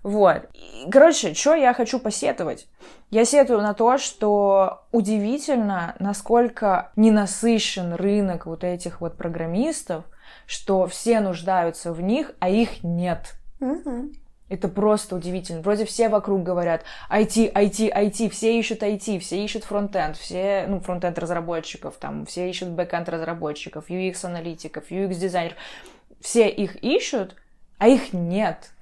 [0.03, 0.49] Вот.
[0.55, 2.67] И, Короче, что я хочу посетовать?
[3.11, 10.05] Я сетую на то, что удивительно, насколько ненасыщен рынок вот этих вот программистов,
[10.47, 13.35] что все нуждаются в них, а их нет.
[13.61, 14.12] Мгм.
[14.49, 15.62] Это просто удивительно.
[15.62, 20.81] Вроде все вокруг говорят IT, IT, IT, все ищут IT, все ищут фронтенд, все, ну,
[20.81, 25.57] фронтенд разработчиков, там, все ищут бэкенд разработчиков, UX аналитиков, UX дизайнеров.
[26.21, 27.35] Все их ищут,
[27.79, 28.73] а их нет.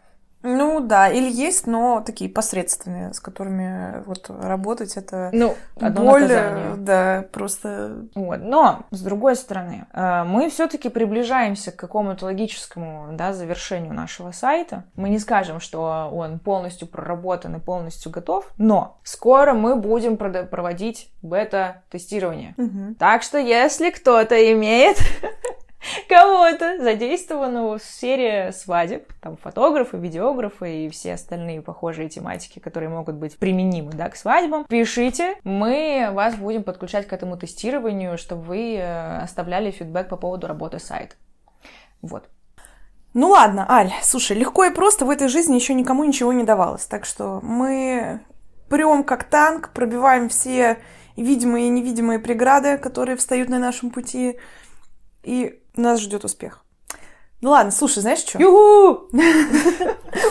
[0.43, 6.23] Ну да, или есть, но такие посредственные, с которыми вот работать это Ну, одно боль,
[6.23, 6.75] наказание.
[6.77, 8.39] да, просто Вот.
[8.41, 14.85] Но, с другой стороны, э, мы все-таки приближаемся к какому-то логическому да, завершению нашего сайта.
[14.97, 21.11] Мы не скажем, что он полностью проработан и полностью готов, но скоро мы будем проводить
[21.23, 22.55] бета-тестирование.
[22.57, 22.95] Мгм.
[22.95, 24.97] Так что, если кто-то имеет
[26.09, 33.17] кого-то задействованного в сфере свадеб, там фотографы, видеографы и все остальные похожие тематики, которые могут
[33.17, 38.77] быть применимы да, к свадьбам, пишите, мы вас будем подключать к этому тестированию, чтобы вы
[38.77, 41.15] э, оставляли фидбэк по поводу работы сайта.
[42.03, 42.29] Вот.
[43.13, 46.87] Ну ладно, Аль, слушай, легко и просто в этой жизни еще никому ничего не давалось.
[46.87, 48.21] Так что мы
[48.69, 50.79] прем как танк, пробиваем все
[51.17, 54.39] видимые и невидимые преграды, которые встают на нашем пути,
[55.23, 56.65] и нас ждет успех.
[57.41, 58.39] Ну ладно, слушай, знаешь что?
[58.39, 59.09] Юху!
[59.13, 59.17] У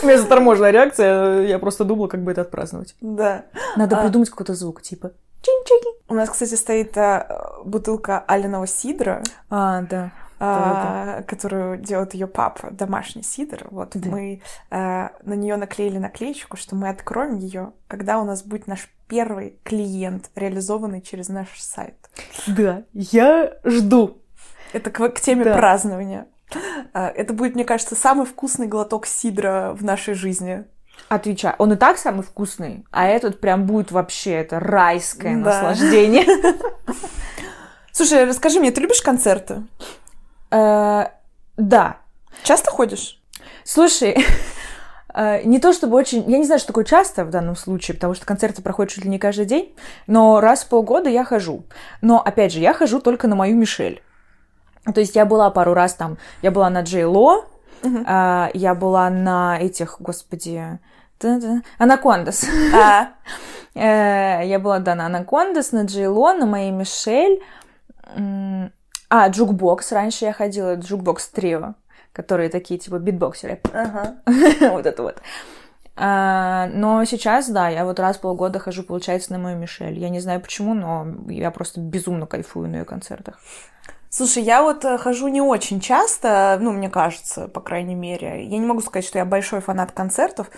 [0.06, 2.94] меня заторможенная реакция, я просто думала, как бы это отпраздновать.
[3.00, 3.46] Да.
[3.76, 4.02] Надо А.
[4.04, 5.94] придумать какой-то звук, типа чин-чин.
[6.08, 10.12] У нас, кстати, стоит а, бутылка Алиного сидра, А, да.
[10.38, 13.66] а, которую делает ее папа, домашний сидр.
[13.70, 14.08] Вот Да.
[14.08, 18.88] мы а, на нее наклеили наклеечку, что мы откроем ее, когда у нас будет наш
[19.08, 21.96] первый клиент, реализованный через наш сайт.
[22.46, 24.18] Да, я жду.
[24.72, 25.54] Это к, к теме Да.
[25.54, 26.26] празднования.
[26.92, 30.64] А, Это будет, мне кажется, самый вкусный глоток сидра в нашей жизни.
[31.08, 31.54] Отвечаю.
[31.58, 35.62] Он и так самый вкусный, а этот прям будет вообще это райское Да.
[35.62, 36.26] наслаждение.
[37.92, 39.62] Слушай, расскажи мне, ты любишь концерты?
[40.50, 41.06] Э,
[41.56, 41.96] Да.
[42.42, 43.20] Часто ходишь?
[43.64, 44.24] Слушай,
[45.14, 46.28] э, не то чтобы очень...
[46.30, 49.10] Я не знаю, что такое часто в данном случае, потому что концерты проходят чуть ли
[49.10, 49.74] не каждый день,
[50.06, 51.64] но раз в полгода я хожу.
[52.02, 54.02] Но, опять же, я хожу только на мою Мишель.
[54.84, 57.44] То есть я была пару раз там, я была на J.Lo,
[57.82, 58.04] Мгм.
[58.06, 60.78] а, я была на этих, господи,
[61.78, 62.46] Anacondaz.
[62.74, 63.10] А,
[63.74, 67.40] Э, Я была, да, на Anacondaz, на J.Lo, на моей Мишель.
[69.08, 69.92] А, Jukebox.
[69.92, 71.74] Раньше я ходила, Jukebox Trio,
[72.12, 73.60] которые такие, типа, битбоксеры.
[73.72, 74.16] ага.
[74.72, 75.22] Вот это вот.
[75.96, 79.98] А, Но сейчас, да, я вот раз в полгода хожу, получается, на мою Мишель.
[79.98, 83.38] Я не знаю почему, но я просто безумно кайфую на ее концертах.
[84.12, 88.44] Слушай, я вот э, хожу не очень часто, ну, мне кажется, по крайней мере.
[88.44, 90.50] Я не могу сказать, что я большой фанат концертов.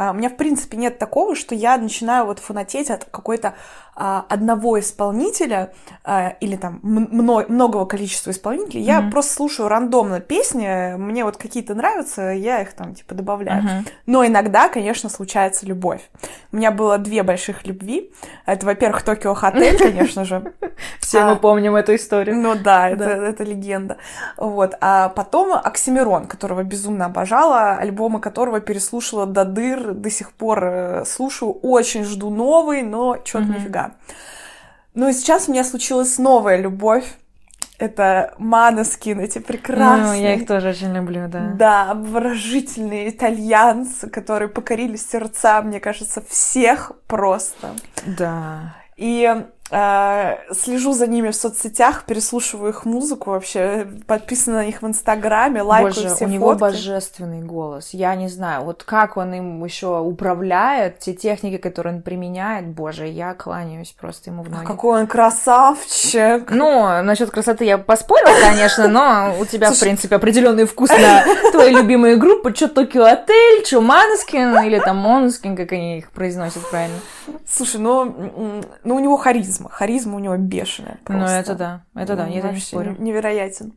[0.00, 3.54] А, У меня, в принципе, нет такого, что я начинаю вот фанатеть от какой-то
[4.00, 5.72] а, одного исполнителя
[6.04, 8.82] а, или там мно- многого количества исполнителей.
[8.84, 9.10] Я Мгм.
[9.10, 13.62] просто слушаю рандомно песни, мне вот какие-то нравятся, я их там типа добавляю.
[13.64, 13.86] Мгм.
[14.06, 16.08] Но иногда, конечно, случается любовь.
[16.52, 18.12] У меня было две больших любви.
[18.46, 20.52] Это, во-первых, Токио Хотель, конечно же.
[21.00, 21.30] Все А.
[21.30, 22.36] мы помним эту историю.
[22.36, 22.88] Ну Да.
[22.90, 23.96] это легенда.
[24.36, 24.74] Вот.
[24.80, 31.04] А потом Оксимирон, которого безумно обожала, альбомы которого переслушала до дыр, до сих пор э,
[31.06, 31.52] слушаю.
[31.52, 33.54] Очень жду новый, но чё-то Мгм.
[33.54, 33.92] нифига.
[34.94, 37.04] Ну и сейчас у меня случилась новая любовь.
[37.78, 40.02] Это Манаскин, эти прекрасные.
[40.06, 41.52] Ну, я их тоже очень люблю, да.
[41.54, 47.68] Да, обворожительные итальянцы, которые покорили сердца, мне кажется, всех просто.
[48.04, 48.74] Да.
[48.96, 55.60] И слежу за ними в соцсетях, переслушиваю их музыку вообще, подписана на них в Инстаграме,
[55.62, 56.60] лайкаю Боже, все у него фотки.
[56.60, 57.90] божественный голос.
[57.92, 63.06] Я не знаю, вот как он им еще управляет, те техники, которые он применяет, боже,
[63.08, 64.66] я кланяюсь просто ему в А ноги.
[64.66, 66.50] какой он красавчик!
[66.50, 71.74] Ну, насчет красоты я поспорила, конечно, но у тебя, в принципе, определенный вкус на твои
[71.74, 72.54] любимые группы.
[72.54, 76.96] Что Токио Отель, что Манскин, или там Монскин, как они их произносят правильно.
[77.46, 82.26] Слушай, ну, ну у него харизма, харизма у него бешеная Ну, это да, это да,
[82.26, 82.96] я не спорю.
[82.98, 83.72] Невероятен.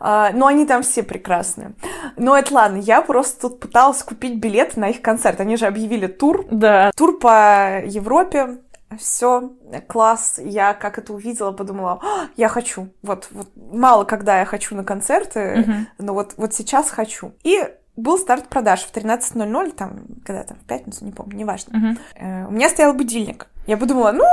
[0.00, 1.72] А, но они там все прекрасные.
[2.16, 5.40] Но это ладно, я просто тут пыталась купить билет на их концерт.
[5.40, 6.90] Они же объявили тур, Да.
[6.96, 8.58] тур по Европе.
[8.98, 9.52] Все,
[9.88, 10.38] класс.
[10.42, 12.88] Я как это увидела, подумала, «А, я хочу.
[13.02, 15.88] Вот, вот мало когда я хочу на концерты, Мгм.
[15.98, 17.32] но вот, вот сейчас хочу.
[17.42, 17.62] И
[17.96, 21.78] был старт продаж в 13.00, там, когда там, в пятницу, не помню, неважно.
[21.78, 21.98] Мгм.
[22.16, 23.46] Э, У меня стоял будильник.
[23.66, 24.24] Я подумала, ну,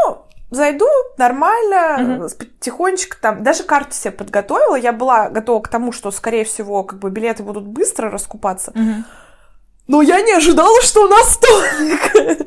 [0.51, 0.85] зайду
[1.17, 3.43] нормально, с- тихонечко там.
[3.43, 4.75] Даже карту себе подготовила.
[4.75, 8.71] Я была готова к тому, что, скорее всего, как бы билеты будут быстро раскупаться.
[8.75, 9.05] Мгм.
[9.87, 12.45] Но я не ожидала, что настолько.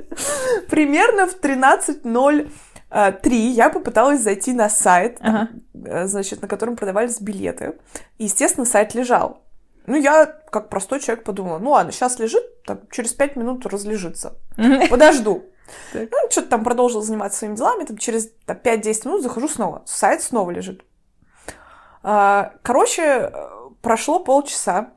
[0.70, 5.48] Примерно в 13.03 я попыталась зайти на сайт, Ага.
[5.84, 7.74] э, значит, на котором продавались билеты.
[8.18, 9.42] И, естественно, сайт лежал.
[9.86, 14.34] Ну, я, как простой человек, подумала, ну ладно, сейчас лежит, там, через пять минут разлежится.
[14.90, 15.44] Подожду.
[15.92, 16.08] Так.
[16.10, 19.82] Ну, что-то там продолжил заниматься своими делами, там, через там, 5-10 минут захожу снова.
[19.86, 20.84] Сайт снова лежит.
[22.02, 23.32] А, Короче,
[23.80, 24.92] прошло полчаса.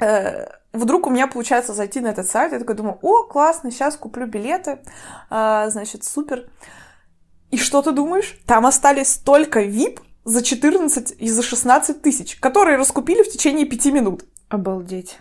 [0.00, 3.96] Э, вдруг у меня получается зайти на этот сайт, я такая думаю, о, классно, сейчас
[3.96, 4.80] куплю билеты,
[5.30, 6.48] а, значит, супер.
[7.50, 8.38] И что ты думаешь?
[8.46, 13.90] Там остались только VIP за 14 и за 16 тысяч, которые раскупили в течение пяти
[13.90, 14.24] минут.
[14.48, 15.18] Обалдеть.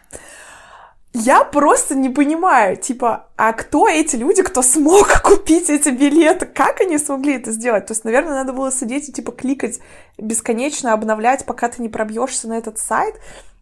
[1.24, 6.46] Я просто не понимаю, типа, а кто эти люди, кто смог купить эти билеты?
[6.46, 7.88] Как они смогли это сделать?
[7.88, 9.80] То есть, наверное, надо было сидеть и, типа, кликать
[10.20, 13.16] бесконечно, обновлять, пока ты не пробьешься на этот сайт.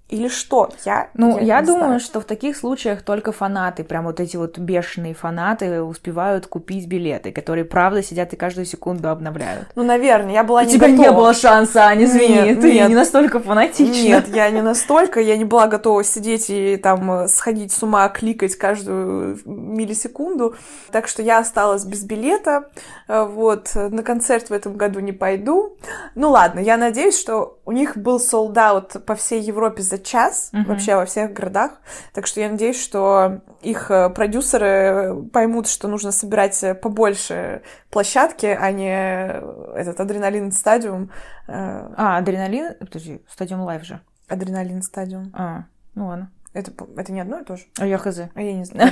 [0.07, 0.69] Или что?
[0.85, 1.99] Я, ну, я, я думаю, знаю.
[1.99, 7.31] что в таких случаях только фанаты, прям вот эти вот бешеные фанаты успевают купить билеты,
[7.31, 9.67] которые, правда, сидят и каждую секунду обновляют.
[9.73, 11.01] Ну, наверное, я была У не тебя готова.
[11.03, 12.89] не было шанса, Ань, извини, Нет, ты нет.
[12.89, 13.91] не настолько фанатична.
[14.03, 18.07] Нет, я не настолько, я не была готова сидеть и там э, сходить с ума,
[18.09, 20.55] кликать каждую миллисекунду.
[20.91, 22.69] Так что я осталась без билета.
[23.07, 25.77] Э, Вот, на концерт в этом году не пойду.
[26.13, 30.49] Ну ладно, я надеюсь, что у них был sold out по всей Европе за час,
[30.53, 30.65] Мгм.
[30.65, 31.71] вообще во всех городах.
[32.13, 38.45] Так что я надеюсь, что их э, продюсеры поймут, что нужно собирать э, побольше площадки,
[38.45, 41.09] а не э, этот Adrenaline Stadium.
[41.47, 42.75] Э, А, Adrenaline?
[42.79, 43.99] Подожди, Stadium Live же.
[44.27, 45.31] Adrenaline Stadium.
[45.33, 45.63] А,
[45.95, 46.31] ну ладно.
[46.55, 47.63] Это, это не одно и то же?
[47.77, 48.17] А я хз.
[48.33, 48.89] А я не знаю.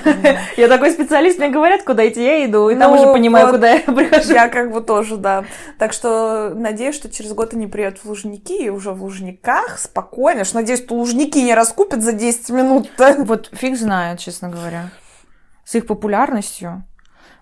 [0.58, 3.72] Я такой специалист, мне говорят, куда идти, я иду, и там Ну, уже понимаю, куда
[3.72, 4.34] я прихожу.
[4.34, 5.46] Я как бы тоже, да.
[5.80, 10.44] Так что надеюсь, что через год они приедут в Лужники, и уже в Лужниках спокойно.
[10.44, 12.92] Что надеюсь, что Лужники не раскупят за 10 минут.
[13.20, 14.90] Вот фиг знает, честно говоря.
[15.64, 16.84] С их популярностью.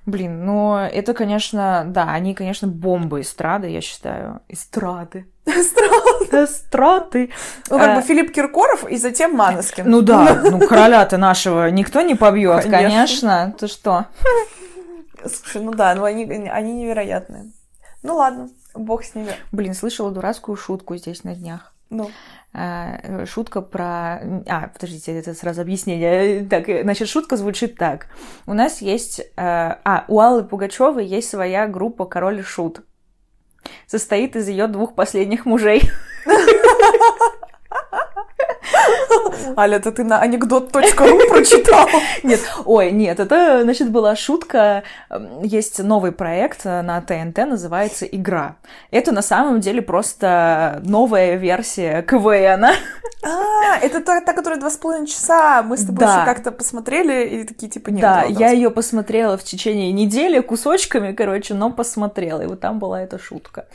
[0.06, 4.42] Блин, но это, конечно, да, они, конечно, бомбы эстрады, я считаю.
[4.48, 5.31] Эстрады.
[5.46, 7.32] Эстрады.
[7.70, 9.90] Ну, как Э, бы Филипп Киркоров и затем Маноскин.
[9.90, 12.80] Ну да, ну короля-то нашего никто не побьет, Конечно.
[12.80, 13.56] конечно.
[13.60, 14.06] Ты что?
[15.26, 17.52] Слушай, ну да, ну они, они невероятные.
[18.04, 19.34] Ну ладно, бог с ними.
[19.52, 21.74] Блин, слышала дурацкую шутку здесь на днях.
[21.90, 22.10] Ну,
[22.54, 24.20] Э, Шутка про...
[24.48, 26.46] А, подождите, это сразу объяснение.
[26.46, 28.08] Так, э, значит, шутка звучит так.
[28.46, 29.22] У нас есть...
[29.38, 32.82] А, у Аллы Пугачевой есть своя группа «Король и Шут».
[33.88, 35.82] Состоит из ее двух последних мужей.
[39.58, 40.72] Аля, это ты на анекдот.ру
[41.30, 41.88] прочитал?
[42.24, 44.84] Нет, ой, нет, это, значит, была шутка.
[45.44, 48.56] Есть новый проект э, на ТНТ, называется «Игра».
[48.92, 52.66] Это на самом деле просто новая версия КВН.
[53.24, 55.62] А, это та, та, которая два с половиной часа.
[55.64, 56.16] Мы с тобой Да.
[56.16, 58.02] еще как-то посмотрели и такие, типа, нет.
[58.02, 62.42] Да, я ее посмотрела в течение недели кусочками, короче, но посмотрела.
[62.42, 63.66] И вот там была эта шутка.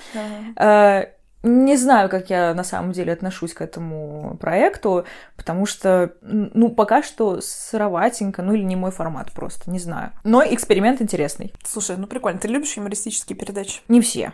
[0.56, 1.06] Ага.
[1.48, 5.04] Не знаю, как я на самом деле отношусь к этому проекту,
[5.36, 10.10] потому что, ну, пока что сыроватенько, ну, или не мой формат просто, не знаю.
[10.24, 11.54] Но эксперимент интересный.
[11.64, 12.40] Слушай, ну прикольно.
[12.40, 13.80] Ты любишь юмористические передачи?
[13.86, 14.32] Не все,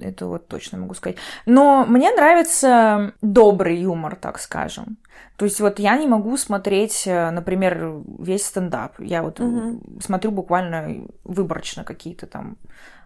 [0.00, 1.18] это вот точно могу сказать.
[1.44, 4.96] Но мне нравится добрый юмор, так скажем.
[5.36, 8.94] То есть вот я не могу смотреть, э, например, весь стендап.
[8.98, 10.00] Я вот Мгм.
[10.00, 12.56] смотрю буквально выборочно какие-то там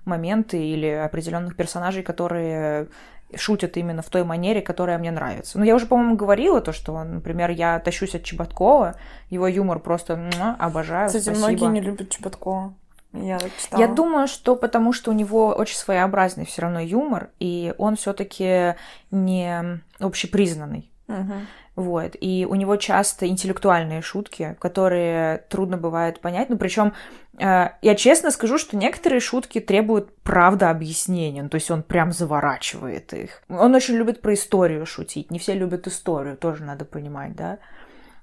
[0.04, 2.88] моменты или определенных персонажей, которые
[3.36, 5.58] шутят именно в той манере, которая мне нравится.
[5.58, 8.96] Ну, я уже, по-моему, говорила то, что, например, я тащусь от Чеботкова,
[9.30, 11.46] его юмор просто муа, обожаю, Кстати, спасибо.
[11.46, 12.74] многие не любят Чеботкова.
[13.12, 13.80] Я читала.
[13.80, 18.74] Я думаю, что потому что у него очень своеобразный все равно юмор, и он все-таки
[19.10, 20.90] не общепризнанный.
[21.08, 21.46] Мгм.
[21.74, 22.16] Вот.
[22.20, 26.50] И у него часто интеллектуальные шутки, которые трудно бывает понять.
[26.50, 26.92] Ну, причем
[27.38, 31.42] я честно скажу, что некоторые шутки требуют, правда, объяснения.
[31.42, 33.42] Ну, то есть он прям заворачивает их.
[33.48, 35.30] Он очень любит про историю шутить.
[35.30, 37.58] Не все любят историю, тоже надо понимать, да.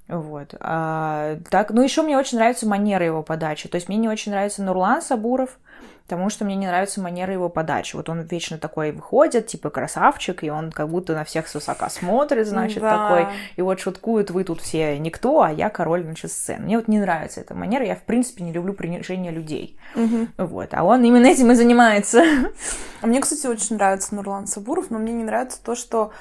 [0.08, 0.56] Вот.
[0.60, 3.68] А, так, ну, еще мне очень нравится манера его подачи.
[3.68, 5.58] То есть мне не очень нравится Нурлан Сабуров,
[6.10, 7.96] потому что мне не нравится манера его подачи.
[7.96, 12.48] Вот он вечно такой выходит, типа красавчик, и он как будто на всех свысока смотрит,
[12.48, 12.90] значит, Да.
[12.98, 13.28] такой.
[13.56, 16.64] И вот шуткует, вы тут все никто, а я король, значит, сцены.
[16.66, 17.86] Мне вот не нравится эта манера.
[17.86, 19.78] Я, в принципе, не люблю принижение людей.
[19.94, 20.34] Мгм.
[20.38, 20.70] Вот.
[20.74, 22.24] А он именно этим и занимается.
[23.02, 26.12] А мне, кстати, очень нравится Нурлан Сабуров, но мне не нравится то, что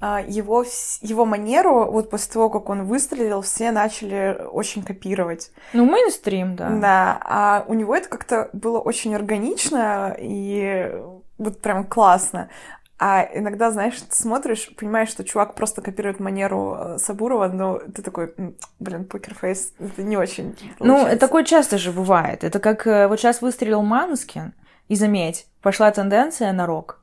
[0.00, 5.50] его, вс- его манеру, вот после того, как он выстрелил, все начали очень копировать.
[5.72, 6.68] Ну, мейнстрим, да.
[6.70, 10.92] Да, а у него это как-то было очень органично и
[11.38, 12.48] вот прям классно.
[12.98, 18.00] А иногда, знаешь, ты смотришь, понимаешь, что чувак просто копирует манеру э, Сабурова, но ты
[18.00, 21.18] такой, «М, блин, покерфейс, это не очень Ну, получается».
[21.18, 22.42] такое часто же бывает.
[22.42, 24.54] Это как э, вот сейчас выстрелил Манскин,
[24.88, 27.02] и заметь, пошла тенденция на рок.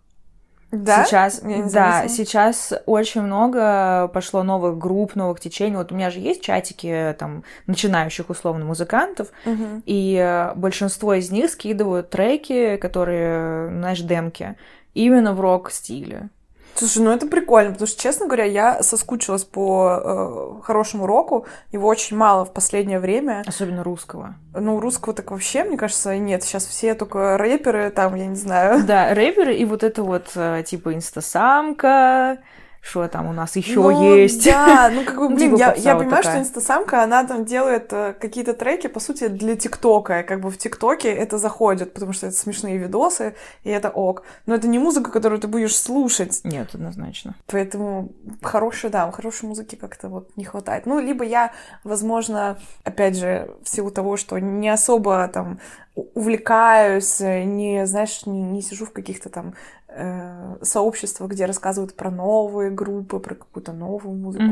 [0.74, 1.06] Да?
[1.06, 5.76] Сейчас, да, сейчас очень много пошло новых групп, новых течений.
[5.76, 9.84] Вот у меня же есть чатики там начинающих условно музыкантов, Мгм.
[9.86, 14.56] и э, большинство из них скидывают треки, которые, знаешь, демки,
[14.96, 16.30] именно в рок-стиле.
[16.76, 21.46] Слушай, ну это прикольно, потому что, честно говоря, я соскучилась по э, хорошему року.
[21.72, 23.44] Его очень мало в последнее время.
[23.46, 24.36] Особенно русского.
[24.54, 26.44] Ну, русского так вообще, мне кажется, нет.
[26.44, 28.84] Сейчас все только рэперы, там, я не знаю.
[28.84, 32.40] Да, рэперы и вот это вот э, типа инстасамка,
[32.84, 34.44] что там у нас еще Ну, есть.
[34.44, 36.44] Да, ну как бы, блин, Типа я, я вот понимаю, такая.
[36.44, 40.24] что инстасамка, она там делает э, какие-то треки, по сути, для ТикТока.
[40.24, 44.24] Как бы в ТикТоке это заходит, потому что это смешные видосы, и это ок.
[44.46, 46.42] Но это не музыка, которую ты будешь слушать.
[46.44, 47.36] Нет, однозначно.
[47.48, 48.12] Поэтому
[48.42, 50.86] хорошей, да, хорошей музыки как-то вот не хватает.
[50.86, 51.54] Ну, либо я,
[51.86, 55.60] возможно, опять же, в силу того, что не особо там
[55.96, 59.54] увлекаюсь, э, не, знаешь, не, не сижу в каких-то там
[59.96, 64.44] э, сообществах, где рассказывают про новые группы, про какую-то новую музыку.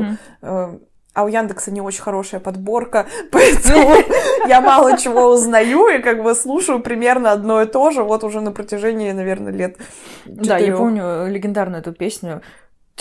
[0.42, 0.78] Э,
[1.14, 3.94] А у Яндекса не очень хорошая подборка, поэтому
[4.48, 8.40] я мало чего узнаю и как бы слушаю примерно одно и то же вот уже
[8.40, 9.76] на протяжении, наверное, лет
[10.24, 12.40] Да, я помню легендарную эту песню.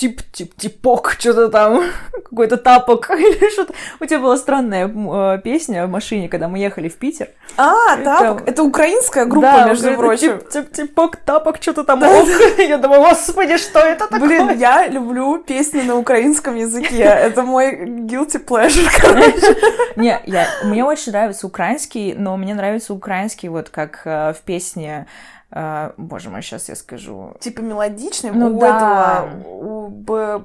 [0.02, 3.76] Тип, тип, типок, что-то там, какой-то тапок или что-то.
[4.00, 7.30] У тебя была странная э, песня в машине, когда мы ехали в Питер.
[7.56, 8.48] А, тапок.
[8.48, 10.40] Это украинская группа, между прочим.
[10.40, 12.00] Тип, тип, типок, тапок, что-то там.
[12.58, 14.28] Я думаю, господи, что это такое?
[14.28, 17.04] Блин, я люблю песни на украинском языке.
[17.04, 19.56] Это мой guilty pleasure, короче.
[19.98, 25.06] Не, я, мне очень нравится украинский, но мне нравится украинский вот как э, в песне,
[25.52, 27.36] э, боже мой, сейчас я скажу.
[27.40, 28.32] Типа мелодичный.
[28.32, 29.26] Ну у да.
[29.26, 29.44] этого...
[29.46, 30.42] У Б...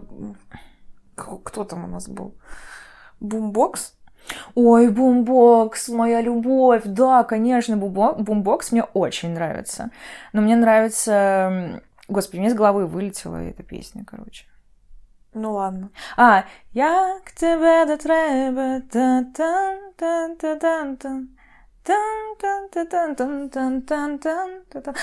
[1.14, 2.34] К- Кто там у нас был?
[3.20, 3.94] Бумбокс?
[4.54, 6.82] Ой, бумбокс, моя любовь.
[6.84, 9.90] Да, конечно, бумбо- бумбокс мне очень нравится.
[10.32, 11.80] Но мне нравится...
[12.08, 14.46] Господи, мне с головы вылетела эта песня, короче.
[15.34, 15.90] Ну ладно.
[16.16, 20.26] А, як тебе до треба, та-тан, тан-та-тан-тан.
[20.96, 21.35] Тан-тан-та-тан-тан-тан-тан-тан-тан.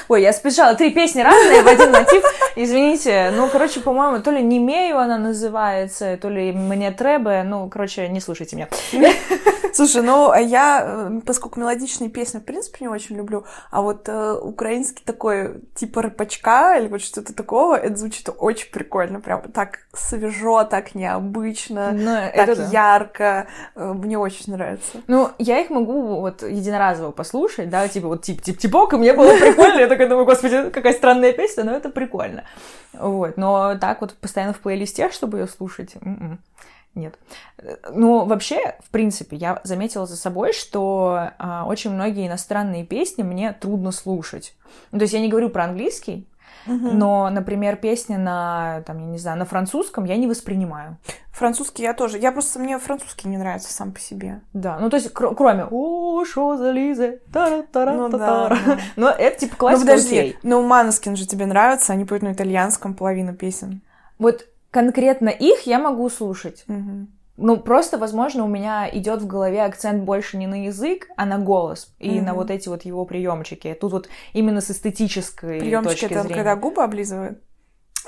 [0.09, 0.75] Ой, я спешала.
[0.75, 2.23] Три песни разные в один мотив.
[2.55, 3.31] Извините.
[3.35, 7.43] Ну, короче, по-моему, то ли не имею она называется, то ли мне треба.
[7.43, 8.67] Ну, короче, не слушайте меня.
[9.73, 14.33] Слушай, ну а я, поскольку мелодичные песни, в принципе, не очень люблю, а вот э,
[14.33, 20.63] украинский такой, типа рэпачка или вот что-то такого, это звучит очень прикольно, прям так свежо,
[20.63, 23.47] так необычно, Ну, так это ярко.
[23.75, 25.01] Э, Мне очень нравится.
[25.07, 26.43] Ну, я их могу вот
[26.73, 30.93] единоразово послушать, да, типа вот тип-тип-типок, и мне было прикольно, я такая думаю, господи, какая
[30.93, 32.43] странная песня, но это прикольно.
[32.93, 36.39] Вот, но так вот постоянно в плейлисте, чтобы ее слушать, м-м,
[36.95, 37.17] нет.
[37.91, 43.53] Ну, вообще, в принципе, я заметила за собой, что а, очень многие иностранные песни мне
[43.53, 44.55] трудно слушать.
[44.91, 46.27] Ну, то есть я не говорю про английский,
[46.65, 50.97] но, например, песни на, там, я не знаю, на французском я не воспринимаю.
[51.31, 52.19] Французский я тоже.
[52.19, 54.41] Я просто, мне французский не нравится сам по себе.
[54.53, 58.55] Да, ну то есть кр- кроме «О, шо за Лиза?» тара-тара-та-тара».
[58.55, 58.79] Ну да, да.
[58.95, 60.37] Но это типа Ну классика, подожди, окей.
[60.43, 63.81] ну Манаскин же тебе нравится, они поют на итальянском половину песен.
[64.19, 66.65] Вот конкретно их я могу слушать.
[67.35, 71.39] Ну, просто, возможно, у меня идет в голове акцент больше не на язык, а на
[71.39, 72.35] голос и на Мгм.
[72.35, 73.75] вот эти вот его приемчики.
[73.79, 76.35] Тут вот именно с эстетической Приемчики точки это зрения.
[76.35, 77.39] когда губы облизывают.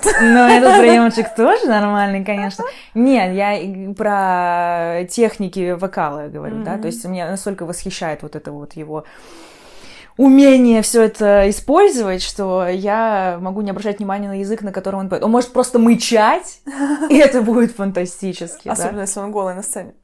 [0.04, 2.64] Ну, этот приемчик тоже нормальный, конечно.
[2.94, 8.74] Нет, я про техники вокала говорю, да, то есть меня настолько восхищает вот это вот
[8.74, 9.04] его
[10.16, 15.08] умение все это использовать, что я могу не обращать внимания на язык, на котором он
[15.08, 15.22] поет.
[15.22, 16.60] Он может просто мычать,
[17.10, 18.72] и это будет фантастически, да.
[18.72, 19.94] Особенно, если он голый на сцене.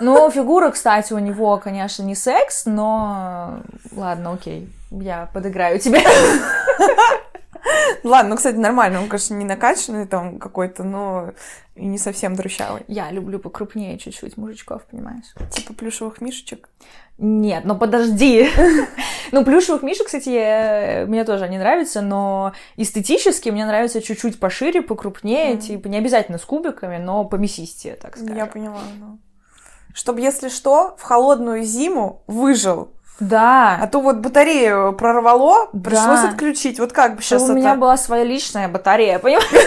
[0.00, 3.60] Ну, фигура, кстати, у него, конечно, не секс, но
[3.94, 6.00] ладно, окей, я подыграю тебе.
[8.04, 9.00] Ладно, ну, кстати, нормально.
[9.00, 11.32] Он, конечно, не накачанный там какой-то, но
[11.74, 12.82] и не совсем друщавый.
[12.88, 15.24] Я люблю покрупнее чуть-чуть мужичков, понимаешь?
[15.52, 16.68] Типа плюшевых мишечек.
[17.18, 18.48] Нет, ну подожди.
[19.32, 24.82] ну, плюшевых мишек, кстати, я- мне тоже они нравятся, но эстетически мне нравится чуть-чуть пошире,
[24.82, 25.60] покрупнее, Мгм.
[25.60, 28.36] типа не обязательно с кубиками, но помесистее, так скажем.
[28.36, 29.18] Я поняла, ну.
[29.94, 32.92] Чтобы, если что, в холодную зиму выжил.
[33.20, 36.28] Да, А то вот батарею прорвало, пришлось Да.
[36.30, 36.78] отключить.
[36.78, 37.80] Вот как бы сейчас у меня это...
[37.80, 39.46] была своя личная батарея, понимаешь?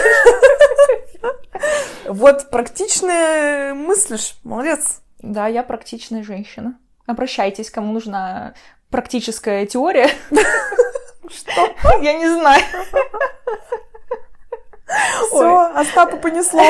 [2.08, 4.34] Вот практично мыслишь.
[4.42, 5.00] Молодец.
[5.20, 6.74] Да, я практичная женщина.
[7.06, 8.54] Обращайтесь, кому нужна
[8.90, 10.10] практическая теория.
[11.30, 11.68] Что?
[12.02, 12.62] Я не знаю.
[15.28, 16.62] Все, Остапа понесло.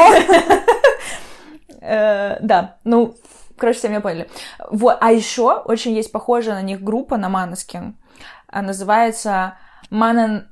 [1.80, 3.16] Э, Да, ну,
[3.57, 4.29] короче, все меня поняли.
[4.71, 7.97] Вот, а еще очень есть похожая на них группа, на Måneskin.
[8.53, 9.57] Называется
[9.91, 10.49] Манан...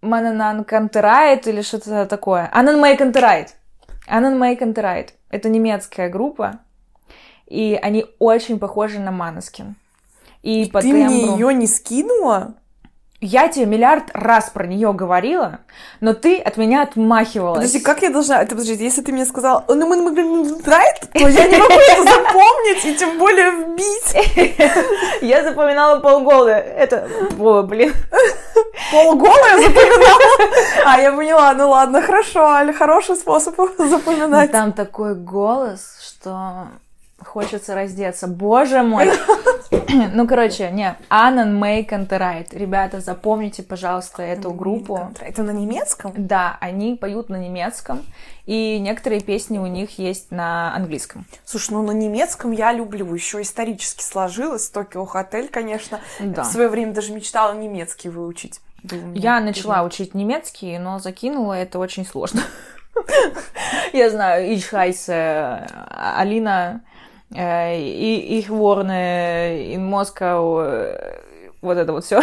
[0.00, 2.50] Мананан Кантерайт или что-то такое.
[2.52, 3.54] AnnenMayKantereit.
[4.08, 5.14] AnnenMayKantereit.
[5.30, 6.58] Это немецкая группа.
[7.46, 9.76] И они очень похожи на Måneskin.
[10.42, 11.34] И по Ты мне тембру...
[11.36, 12.54] ее не скинула?
[13.22, 15.58] Я тебе миллиард раз про нее говорила,
[16.00, 17.58] но ты от меня отмахивалась.
[17.58, 18.40] Подожди, как я должна...
[18.40, 19.96] Это, подожди, если ты мне сказал, ну, мы,
[20.62, 24.70] right, то я не могу это запомнить и тем более вбить.
[25.20, 26.48] Я запоминала полгола.
[26.48, 27.08] Это...
[27.38, 27.92] О, блин.
[28.90, 30.20] Полгола я запоминала?
[30.86, 34.50] А, я поняла, ну ладно, хорошо, Аля, хороший способ запоминать.
[34.50, 36.68] Там такой голос, что
[37.24, 38.26] хочется раздеться.
[38.26, 39.10] Боже мой!
[40.14, 40.96] ну, короче, не.
[41.08, 42.52] Анан Мэй Кантерайт.
[42.52, 45.10] Ребята, запомните, пожалуйста, эту группу.
[45.20, 46.12] Это на немецком?
[46.16, 48.02] Да, они поют на немецком.
[48.46, 51.24] И некоторые песни у них есть на английском.
[51.44, 53.14] Слушай, ну на немецком я люблю.
[53.14, 54.68] Еще исторически сложилось.
[54.70, 56.00] Токио Хотель, конечно.
[56.18, 56.42] Да.
[56.42, 58.60] В свое время даже мечтала немецкий выучить.
[59.14, 62.42] Я начала учить немецкий, но закинула это очень сложно.
[63.92, 66.82] Я знаю, Ичхайсе, Алина,
[67.34, 71.20] и их ворны, in Moscow,
[71.62, 72.20] вот это вот все.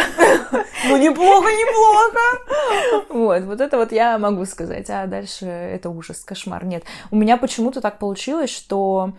[0.88, 3.04] Ну, неплохо, неплохо.
[3.08, 4.90] Вот, вот это вот я могу сказать.
[4.90, 6.64] А дальше это ужас, кошмар.
[6.64, 9.12] Нет, у меня почему-то так получилось, что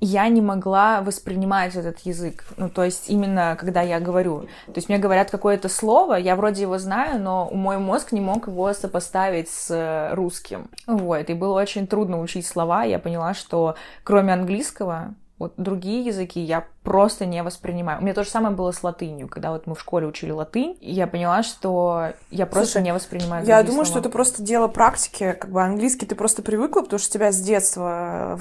[0.00, 2.44] я не могла воспринимать этот язык.
[2.56, 4.40] Ну, то есть именно когда я говорю.
[4.66, 8.46] То есть мне говорят какое-то слово, я вроде его знаю, но мой мозг не мог
[8.46, 10.68] его сопоставить с русским.
[10.86, 12.84] Вот, и было очень трудно учить слова.
[12.84, 17.98] Я поняла, что кроме английского вот другие языки я просто не воспринимаю.
[17.98, 19.28] У меня то же самое было с латынью.
[19.28, 23.44] Когда вот мы в школе учили латынь, я поняла, что я просто Слушай, не воспринимаю
[23.44, 23.86] Я думаю, слова.
[23.86, 25.36] что это просто дело практики.
[25.38, 28.38] Как бы английский ты просто привыкла, потому что тебя с детства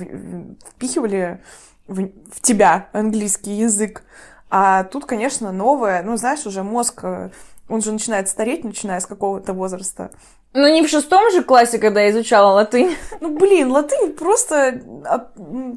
[0.75, 1.41] впихивали
[1.87, 4.03] в, в тебя английский язык.
[4.51, 6.03] А тут, конечно, новое.
[6.03, 7.31] Ну, знаешь, уже мозг, э,
[7.69, 10.11] он же начинает стареть, начиная с какого-то возраста.
[10.55, 12.95] Ну, не в шестом же классе, когда я изучала латынь.
[13.21, 14.81] Ну, блин, латынь просто...
[15.05, 15.31] А,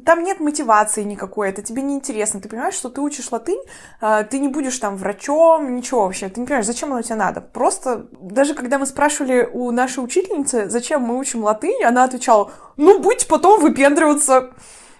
[0.05, 2.41] там нет мотивации никакой, это тебе не интересно.
[2.41, 3.61] Ты понимаешь, что ты учишь латынь,
[4.01, 6.29] а, ты не будешь там врачом, ничего вообще.
[6.29, 7.41] Ты не понимаешь, зачем оно тебе надо.
[7.41, 12.99] Просто даже когда мы спрашивали у нашей учительницы, зачем мы учим латынь, она отвечала, ну,
[12.99, 14.51] будь потом выпендриваться.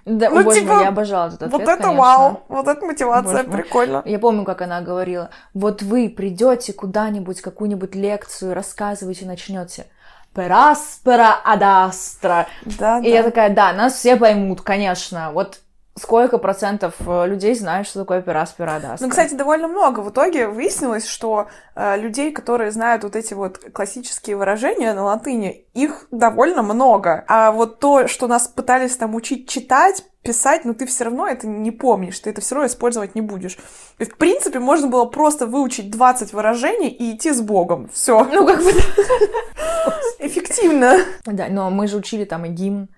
[0.07, 2.01] Да, ну, боже типа, мой, я обожала этот ответ, Вот это конечно.
[2.01, 4.01] вау, вот это мотивация, боже прикольно.
[4.01, 4.11] Мой.
[4.11, 9.87] Я помню, как она говорила, вот вы придете куда-нибудь, какую-нибудь лекцию, рассказываете, начнете
[10.33, 12.47] пераспера адастра.
[12.63, 13.09] Да, И да.
[13.09, 15.31] я такая, да, нас все поймут, конечно.
[15.33, 15.59] Вот
[15.97, 19.05] сколько процентов э, людей знают, что такое пераспера адастра?
[19.05, 20.01] Ну, кстати, довольно много.
[20.01, 25.65] В итоге выяснилось, что э, людей, которые знают вот эти вот классические выражения на латыни,
[25.73, 27.25] их довольно много.
[27.27, 31.47] А вот то, что нас пытались там учить читать, писать, но ты все равно это
[31.47, 33.57] не помнишь, ты это все равно использовать не будешь.
[33.97, 37.89] И, в принципе, можно было просто выучить 20 выражений и идти с Богом.
[37.93, 38.23] Все.
[38.25, 38.71] Ну, как бы...
[40.19, 40.97] Эффективно.
[41.25, 42.89] Да, но мы же учили там и гимн,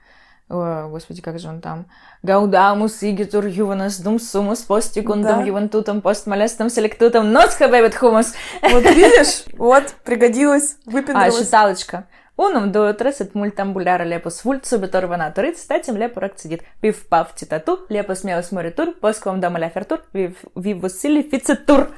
[0.49, 1.85] о, господи, как же он там?
[2.23, 8.33] Гаудамус игитур юванас дум сумус постикундам ювантутам постмолестам селектутам нос хабебет хумус.
[8.63, 9.43] Вот видишь?
[9.57, 11.35] Вот, пригодилось, выпендрилось.
[11.35, 12.07] А, считалочка.
[12.35, 16.61] Унум дуотрес et мультамбуляра lepus vult subitor vanator it statim lepor accedit.
[16.81, 21.89] Viv pav citatu, lepus meus moritur, posquam dama lafertur, viv vivus sili ficitur.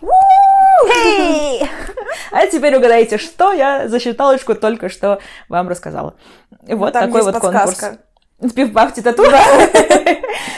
[0.00, 0.57] Hey!
[2.30, 5.18] А теперь угадайте, что я за считалочку только что
[5.48, 6.14] вам рассказала.
[6.66, 7.86] Вот Там такой вот подсказка.
[7.86, 8.54] конкурс.
[8.54, 9.24] Пив-пав титату.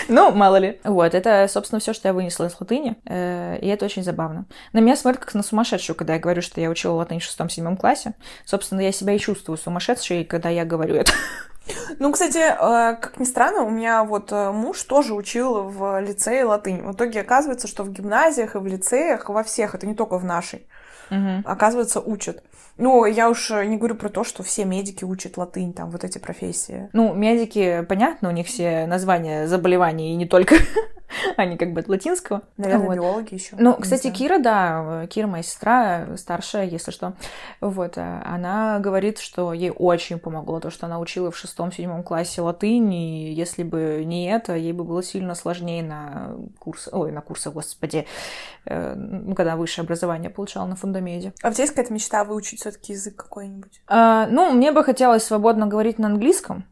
[0.09, 0.81] Ну, мало ли.
[0.83, 4.45] Вот, это, собственно, все, что я вынесла из латыни, э, и это очень забавно.
[4.73, 7.77] На меня смотрят как на сумасшедшую, когда я говорю, что я учила латынь в шестом-седьмом
[7.77, 8.15] классе.
[8.45, 11.13] Собственно, я себя и чувствую сумасшедшей, когда я говорю это.
[11.99, 16.45] Ну, кстати, э, как ни странно, у меня вот э, муж тоже учил в лицее
[16.45, 16.83] латынь.
[16.83, 20.25] В итоге оказывается, что в гимназиях и в лицеях, во всех, это не только в
[20.25, 20.67] нашей,
[21.11, 21.43] Мгм.
[21.45, 22.43] оказывается, учат.
[22.79, 26.19] Ну, я уж не говорю про то, что все медики учат латынь, там, вот эти
[26.19, 26.89] профессии.
[26.93, 30.55] Ну, медики, понятно, у них все названия заболеваний, и не только.
[31.37, 32.43] Они как бы от латинского.
[32.57, 32.97] Наверное, Вот.
[32.97, 33.57] биологи еще.
[33.59, 37.15] Ну, кстати, Кира, да, Кира моя сестра, старшая, если что,
[37.61, 42.41] вот, э, она говорит, что ей очень помогло то, что она учила в шестом-седьмом классе
[42.43, 47.21] латынь, и если бы не это, ей бы было сильно сложнее на курс, ой, на
[47.21, 48.07] курсах, господи,
[48.67, 51.33] э, ну, когда высшее образование получала на фундамеде.
[51.43, 53.83] А у тебя есть какая-то мечта выучить все-таки язык какой-нибудь?
[53.87, 56.65] А, ну, мне бы хотелось свободно говорить на английском.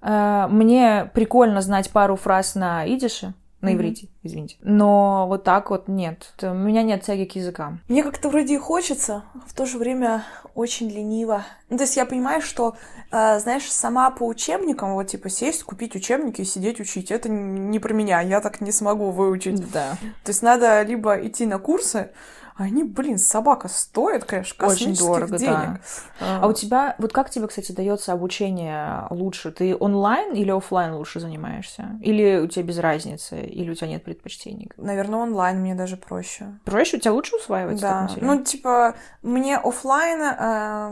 [0.00, 4.56] А, мне прикольно знать пару фраз на идише, на иврите, извините.
[4.60, 6.32] Но вот так вот нет.
[6.42, 7.80] У меня нет тяги к языкам.
[7.88, 10.24] Мне как-то вроде и хочется, а в то же время
[10.54, 11.44] очень лениво.
[11.68, 12.76] Ну, то есть я понимаю, что,
[13.10, 17.78] э, знаешь, сама по учебникам, вот типа сесть, купить учебники и сидеть учить, это не
[17.78, 19.70] про меня, я так не смогу выучить.
[19.70, 19.96] Да.
[20.24, 22.10] То есть надо либо идти на курсы,
[22.56, 25.52] они, блин, собака стоит, конечно, Очень дорого, денег.
[25.52, 25.78] да.
[26.20, 26.46] А, а у тебя, вот очень дорого, денег.
[26.46, 26.46] да.
[26.46, 26.46] А.
[26.46, 29.52] а у тебя, вот как тебе, кстати, дается обучение лучше?
[29.52, 31.98] Ты онлайн или офлайн лучше занимаешься?
[32.00, 33.42] Или у тебя без разницы?
[33.42, 34.70] Или у тебя нет предпочтений?
[34.76, 36.58] Наверное, онлайн мне даже проще.
[36.64, 36.96] Проще?
[36.96, 37.86] У тебя лучше усваивается?
[37.86, 38.08] Да.
[38.20, 40.90] Ну, типа, мне офлайн, э,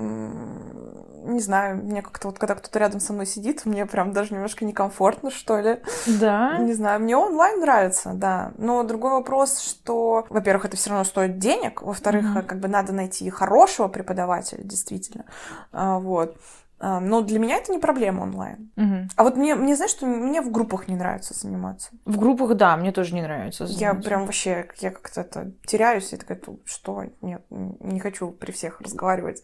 [1.24, 4.64] не знаю, мне как-то вот, когда кто-то рядом со мной сидит, мне прям даже немножко
[4.64, 5.80] некомфортно, что ли.
[6.20, 6.58] Да.
[6.58, 8.52] Не знаю, мне онлайн нравится, да.
[8.58, 12.42] Но другой вопрос, что, во-первых, это все равно стоит денег, во-вторых, mm-hmm.
[12.42, 15.24] как бы надо найти хорошего преподавателя, действительно.
[15.72, 16.36] А, вот.
[16.80, 18.70] А, но для меня это не проблема онлайн.
[18.76, 19.08] Угу.
[19.16, 21.90] А вот мне, мне знаешь, что мне в группах не нравится заниматься.
[22.04, 23.84] В группах, да, мне тоже не нравится заниматься.
[23.84, 27.04] Я прям вообще, я как-то это теряюсь и такая, что?
[27.22, 29.42] Нет, не хочу при всех разговаривать.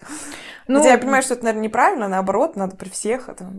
[0.66, 3.50] Ну, Хотя я понимаю, что это, наверное, неправильно, наоборот, надо при всех это,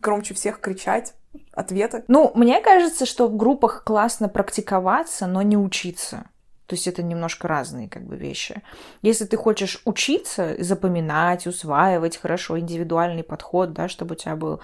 [0.00, 1.14] громче всех кричать
[1.52, 2.04] ответы.
[2.08, 6.26] Ну, мне кажется, что в группах классно практиковаться, но не учиться.
[6.72, 8.62] То есть это немножко разные как бы вещи.
[9.02, 14.62] Если ты хочешь учиться, запоминать, усваивать хорошо индивидуальный подход, да, чтобы у тебя был,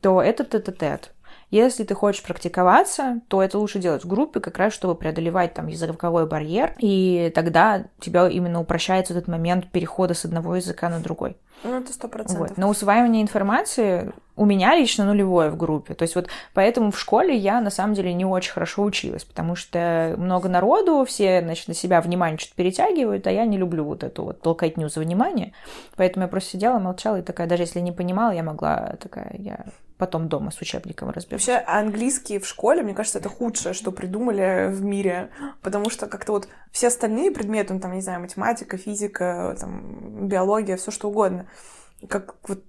[0.00, 1.12] то это тет-а-тет.
[1.52, 5.68] Если ты хочешь практиковаться, то это лучше делать в группе, как раз чтобы преодолевать там
[5.68, 11.36] языковой барьер, и тогда тебя именно упрощается этот момент перехода с одного языка на другой.
[11.64, 12.48] Ну, это сто процентов.
[12.50, 12.58] Вот.
[12.58, 15.94] Но усваивание информации у меня лично нулевое в группе.
[15.94, 19.56] То есть вот поэтому в школе я на самом деле не очень хорошо училась, потому
[19.56, 24.04] что много народу, все, значит, на себя внимание что-то перетягивают, а я не люблю вот
[24.04, 25.52] эту вот толкотню за внимание.
[25.96, 29.64] Поэтому я просто сидела, молчала и такая, даже если не понимала, я могла такая, я
[29.96, 31.46] потом дома с учебником разберусь.
[31.46, 35.30] Вообще английский в школе, мне кажется, это худшее, что придумали в мире,
[35.62, 40.76] потому что как-то вот все остальные предметы, ну, там, не знаю, математика, физика, там, биология,
[40.76, 41.46] все что угодно,
[42.08, 42.62] как вот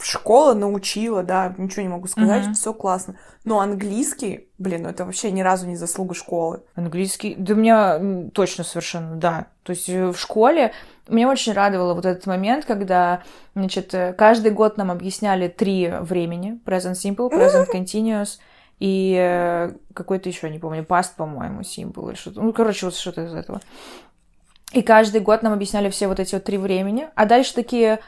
[0.00, 2.54] школа научила, да, ничего не могу сказать, mm-hmm.
[2.54, 3.16] все классно.
[3.44, 6.62] Но английский, блин, ну это вообще ни разу не заслуга школы.
[6.74, 9.48] Английский, да меня точно совершенно, да.
[9.62, 10.72] То есть э, в школе
[11.08, 13.22] меня очень радовало вот этот момент, когда,
[13.54, 16.58] значит, э, каждый год нам объясняли три времени.
[16.64, 18.38] Present Simple, Present Continuous
[18.78, 22.40] и э, какой-то еще, не помню, Past, по-моему, Simple или что-то.
[22.40, 23.60] Ну, короче, вот что-то из этого.
[24.72, 27.08] И каждый год нам объясняли все вот эти вот три времени.
[27.14, 28.00] А дальше такие,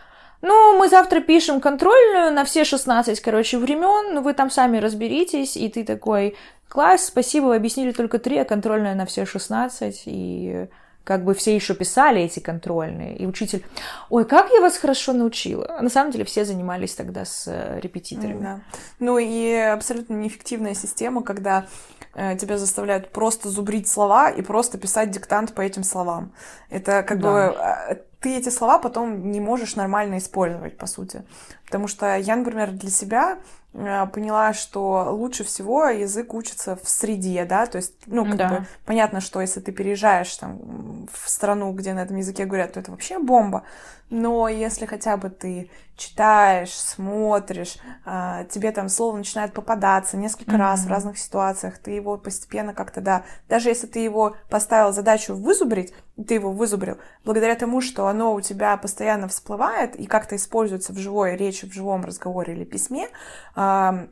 [0.43, 5.57] ну, мы завтра пишем контрольную на все 16, короче, времен, ну, вы там сами разберитесь,
[5.57, 6.36] и ты такой,
[6.68, 10.68] класс, спасибо, вы объяснили только три, а контрольная на все 16, и
[11.05, 13.64] как бы все еще писали эти контрольные, и учитель,
[14.11, 15.66] ой, как я вас хорошо научила.
[15.78, 18.43] А на самом деле все занимались тогда с э, репетиторами.
[18.43, 18.61] Да.
[18.99, 21.66] Ну и абсолютно неэффективная система, когда
[22.14, 26.32] э, тебя заставляют просто зубрить слова и просто писать диктант по этим словам.
[26.68, 27.32] Это как да.
[27.32, 31.25] бы э, ты эти слова потом не можешь нормально использовать, по сути.
[31.64, 33.39] Потому что я, например, для себя
[33.73, 38.49] э, поняла, что лучше всего язык учится в среде, да, то есть, ну, как да.
[38.49, 42.81] бы понятно, что если ты переезжаешь там в страну, где на этом языке говорят, то
[42.81, 43.62] это вообще бомба,
[44.11, 45.71] но если хотя бы ты
[46.01, 50.59] читаешь, смотришь, а, тебе там слово начинает попадаться несколько mm-hmm.
[50.59, 55.35] раз в разных ситуациях, ты его постепенно как-то, да, даже если ты его поставил задачу
[55.35, 55.93] вызубрить,
[56.27, 60.99] ты его вызубрил, благодаря тому, что оно у тебя постоянно всплывает и как-то используется в
[60.99, 63.09] живой речи, в живом разговоре или письме,
[63.55, 64.07] а,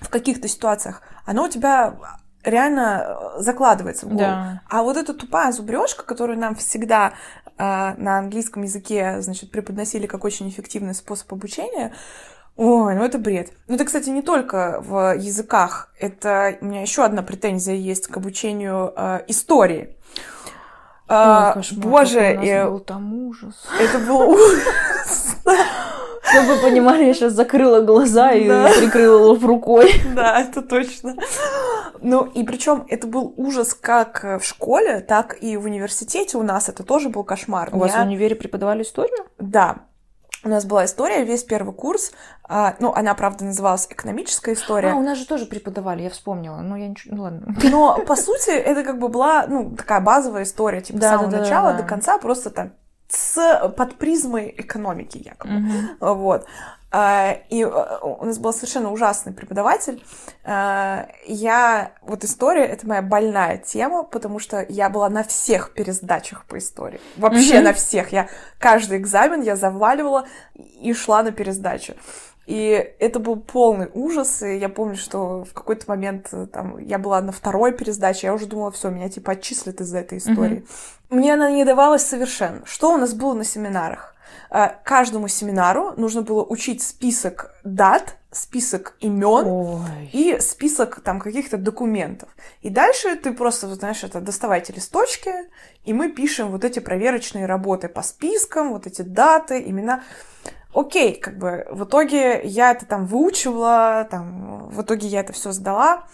[0.00, 1.96] в каких-то ситуациях, оно у тебя
[2.44, 4.20] реально закладывается в голову.
[4.20, 4.62] Да.
[4.68, 7.12] А вот эта тупая зубрежка, которую нам всегда
[7.60, 11.92] на английском языке, значит, преподносили как очень эффективный способ обучения,
[12.62, 13.52] Ой, ну это бред.
[13.68, 15.88] Ну это, кстати, не только в языках.
[15.98, 19.96] Это у меня еще одна претензия есть к обучению э, истории.
[21.08, 23.66] Ой, а, кошмар, боже, у нас был там ужас.
[23.78, 25.36] Это был ужас.
[26.30, 28.68] Чтобы вы понимали, я сейчас закрыла глаза и да.
[28.78, 29.92] прикрыла лоб рукой.
[30.14, 31.16] Да, это точно.
[32.00, 36.68] Ну, и причем это был ужас как в школе, так и в университете у нас
[36.68, 37.68] это тоже был кошмар.
[37.72, 37.82] У я...
[37.82, 39.26] вас в универе преподавали историю?
[39.38, 39.78] Да.
[40.42, 42.12] У нас была история, весь первый курс.
[42.44, 44.92] А, ну, она, правда, называлась экономическая история.
[44.92, 46.56] А, у нас же тоже преподавали, я вспомнила.
[46.56, 47.14] Ну, я ничего...
[47.14, 47.54] Ну, ладно.
[47.64, 51.30] Но, по сути, это как бы была, ну, такая базовая история, типа, да, с самого
[51.30, 51.82] да, начала да, да.
[51.82, 52.72] до конца, просто там
[53.10, 55.54] с под призмой экономики якобы.
[55.54, 56.14] Mm-hmm.
[56.14, 56.46] Вот.
[56.92, 60.02] А, и э, у нас был совершенно ужасный преподаватель.
[60.44, 61.92] А, я...
[62.02, 67.00] Вот история— это моя больная тема, потому что я была на всех пересдачах по истории.
[67.16, 67.62] Вообще mm-hmm.
[67.62, 68.12] на всех.
[68.12, 71.94] Я каждый экзамен я заваливала и шла на пересдачу.
[72.50, 76.98] И это был полный ужас, и я помню, что в какой-то момент э, там я
[76.98, 80.64] была на второй пересдаче, я уже думала, все, меня типа отчислят из-за этой истории.
[80.64, 81.14] Mm-hmm.
[81.14, 82.66] Мне она не давалась совершенно.
[82.66, 84.16] Что у нас было на семинарах?
[84.50, 90.10] Э, каждому семинару нужно было учить список дат список имен Ой.
[90.12, 92.28] и список там каких-то документов.
[92.62, 95.32] И дальше ты просто, знаешь, это доставайте листочки,
[95.84, 100.02] и мы пишем вот эти проверочные работы по спискам, вот эти даты, имена.
[100.72, 105.52] Окей, как бы в итоге я это там выучивала, там, в итоге я это все
[105.52, 106.04] сдала.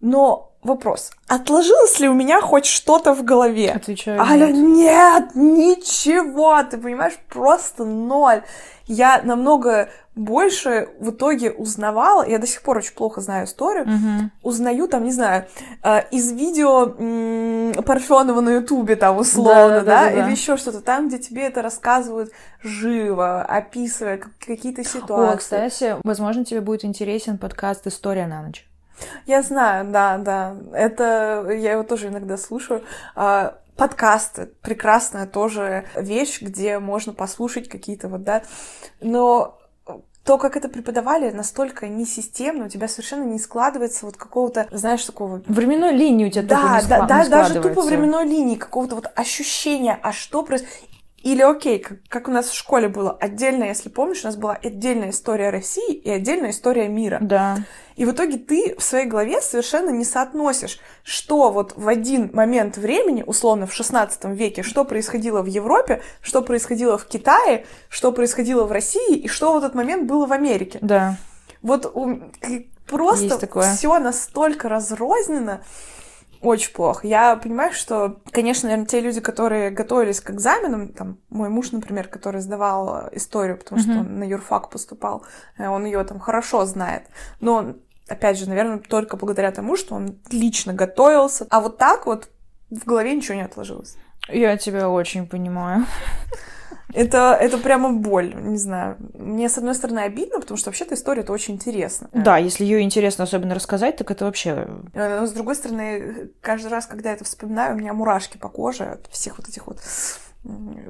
[0.00, 3.72] Но вопрос, отложилось ли у меня хоть что-то в голове?
[3.72, 4.20] Отвечаю.
[4.20, 5.34] Аля, нет.
[5.34, 8.42] нет, ничего, ты понимаешь, просто ноль.
[8.86, 14.32] Я намного больше в итоге узнавала, я до сих пор очень плохо знаю историю, Мгм.
[14.42, 15.46] узнаю там, не знаю,
[15.82, 20.22] э, из видео м, Парфенова на Ютубе там условно, да, Да-да-да-да-да.
[20.26, 22.30] или еще что-то там, где тебе это рассказывают
[22.62, 25.38] живо, описывая как- какие-то О, ситуации.
[25.38, 28.66] кстати, возможно, тебе будет интересен подкаст «История на ночь».
[29.26, 30.56] Я знаю, да, да.
[30.72, 32.82] Это я его тоже иногда слушаю.
[33.14, 38.42] А, Подкасты прекрасная тоже вещь, где можно послушать какие-то вот, да.
[39.00, 39.56] Но
[40.28, 45.40] то, как это преподавали, настолько несистемно, у тебя совершенно не складывается вот какого-то, знаешь, такого
[45.46, 48.56] Временной линии у тебя да, тупо не да, скла- да, не даже тупо временной линии,
[48.56, 50.74] какого-то вот ощущения, а что происходит.
[51.28, 54.54] Или окей, как, как у нас в школе было отдельно, если помнишь, у нас была
[54.54, 57.18] отдельная история России и отдельная история мира.
[57.20, 57.58] Да.
[57.96, 62.78] И в итоге ты в своей голове совершенно не соотносишь, что вот в один момент
[62.78, 68.64] времени, условно в 16 веке, что происходило в Европе, что происходило в Китае, что происходило
[68.64, 70.78] в России и что в этот момент было в Америке.
[70.80, 71.16] Да.
[71.60, 72.22] Вот у-
[72.86, 73.36] просто
[73.74, 75.60] все настолько разрознено,
[76.40, 77.06] очень плохо.
[77.06, 82.08] Я понимаю, что, конечно, наверное, те люди, которые готовились к экзаменам, там, мой муж, например,
[82.08, 84.00] который сдавал э, историю, потому что Мгм.
[84.00, 85.24] он на юрфак поступал,
[85.58, 87.02] э, он ее там хорошо знает.
[87.40, 87.74] Но,
[88.08, 91.46] опять же, наверное, только благодаря тому, что он лично готовился.
[91.50, 92.28] А вот так вот
[92.70, 93.96] в голове ничего не отложилось.
[94.28, 95.84] Я тебя очень понимаю.
[96.94, 98.96] Это, это прямо боль, не знаю.
[99.14, 102.08] Мне, с одной стороны, обидно, потому что вообще-то история это очень интересно.
[102.12, 104.66] Да, если ее интересно особенно рассказать, так это вообще...
[104.94, 108.48] Э, Но, с другой стороны, каждый раз, когда я это вспоминаю, у меня мурашки по
[108.48, 109.80] коже от всех вот этих вот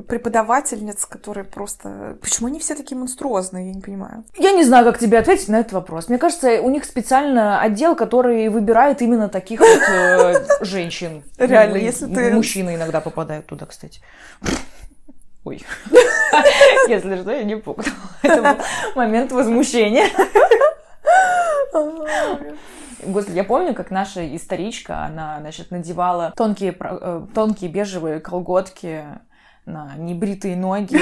[0.07, 2.17] преподавательниц, которые просто...
[2.21, 4.25] Почему они все такие монструозные, я не понимаю.
[4.37, 6.09] Я не знаю, как тебе ответить на этот вопрос.
[6.09, 11.23] Мне кажется, у них специально отдел, который выбирает именно таких вот э, женщин.
[11.39, 14.01] Реально, Ну, если ты- Мужчины иногда попадают туда, кстати.
[15.49, 15.65] Ой.
[16.89, 17.97] Если что, я не пукнула.
[18.23, 18.57] Это был
[18.95, 20.09] момент возмущения.
[23.03, 29.05] Господи, я помню, как наша историчка, она, значит, надевала тонкие, э, тонкие бежевые колготки
[29.65, 31.01] на небритые ноги,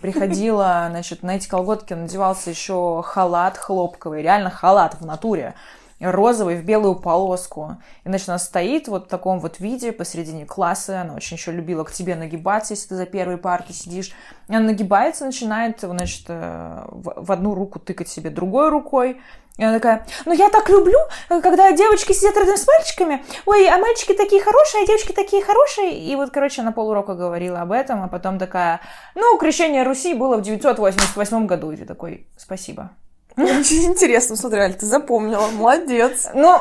[0.00, 5.54] приходила, значит, на эти колготки надевался еще халат хлопковый, реально халат в натуре,
[6.00, 7.76] розовый в белую полоску.
[8.04, 11.84] И, значит, она стоит вот в таком вот виде посередине класса, она очень еще любила
[11.84, 14.12] к тебе нагибаться, если ты за первой партой сидишь.
[14.48, 19.20] И она нагибается, начинает, значит, э, в одну руку тыкать себе другой рукой,
[19.58, 23.76] и она такая, ну я так люблю, когда девочки сидят рядом с мальчиками, ой, а
[23.78, 25.98] мальчики такие хорошие, а девочки такие хорошие.
[25.98, 28.80] И вот, короче, она полурока говорила об этом, а потом такая,
[29.16, 31.72] ну, крещение Руси было в 988 году.
[31.72, 32.92] И ты такой, спасибо.
[33.38, 36.26] Очень интересно, смотри, Аль, ты запомнила, молодец.
[36.34, 36.60] Ну,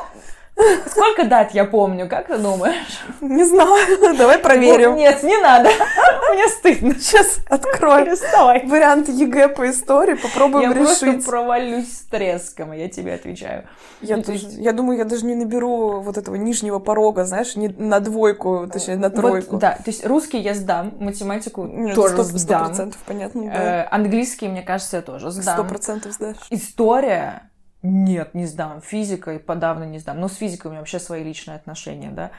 [0.90, 3.00] сколько дат я помню, как ты думаешь?
[3.22, 4.96] Не знаю, давай проверим.
[4.96, 5.70] Нет, не надо.
[6.34, 6.96] Мне стыдно.
[6.96, 8.66] Сейчас открой Переставай.
[8.66, 11.26] вариант ЕГЭ по истории, попробуем Я просто решить.
[11.26, 13.68] провалюсь с треском, я тебе отвечаю.
[14.02, 17.56] Я, Ну, тоже- есть- я думаю, я даже не наберу вот этого нижнего порога, знаешь,
[17.56, 19.52] не на двойку, точнее, на тройку.
[19.54, 22.66] Вот, да, то есть русский я сдам, математику Нет, тоже сто- сто сдам.
[22.66, 23.84] процентов, понятно, да.
[23.84, 25.68] Э, английский, мне кажется, я тоже сдам.
[25.68, 26.38] процентов сдашь.
[26.50, 27.50] История
[27.88, 28.82] нет, не сдам.
[28.82, 30.20] Физика и подавно не сдам.
[30.20, 32.32] Ну, с физикой у меня вообще свои личные отношения, да.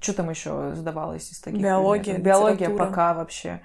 [0.00, 2.24] Что там еще сдавалось из таких Биология, предметов?
[2.24, 2.86] Биология литература.
[2.86, 3.60] пока вообще.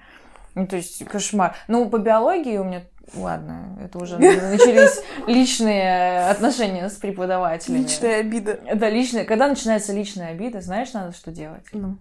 [0.54, 1.56] Ну, то есть, кошмар.
[1.68, 2.82] Ну, по биологии у меня...
[3.14, 7.82] Ладно, это уже начались личные отношения с преподавателями.
[7.82, 8.60] Личная обида.
[8.74, 9.24] Да, личные.
[9.24, 11.64] Когда начинается личная обида, знаешь, надо что делать?
[11.72, 11.98] Ну.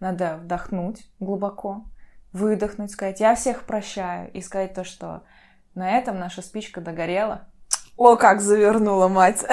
[0.00, 1.84] Надо вдохнуть глубоко,
[2.32, 5.24] выдохнуть, сказать «я всех прощаю» и сказать то, что
[5.74, 7.48] на этом наша спичка догорела.
[7.98, 9.44] О, как завернула мать.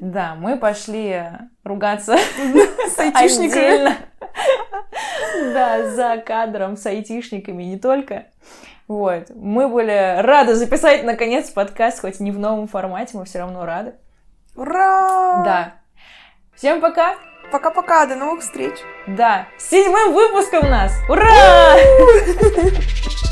[0.00, 1.24] Да, мы пошли
[1.64, 3.96] ругаться С айтишниками.
[5.52, 8.26] Да, за кадром с айтишниками не только.
[8.86, 9.30] Вот.
[9.34, 13.94] Мы были рады записать, наконец, подкаст, хоть не в новом формате, мы все равно рады.
[14.54, 15.42] Ура!
[15.44, 15.74] Да.
[16.54, 17.16] Всем пока!
[17.50, 18.76] Пока-пока, до новых встреч.
[19.08, 20.92] Да, с седьмым выпуском нас!
[21.08, 21.76] Ура!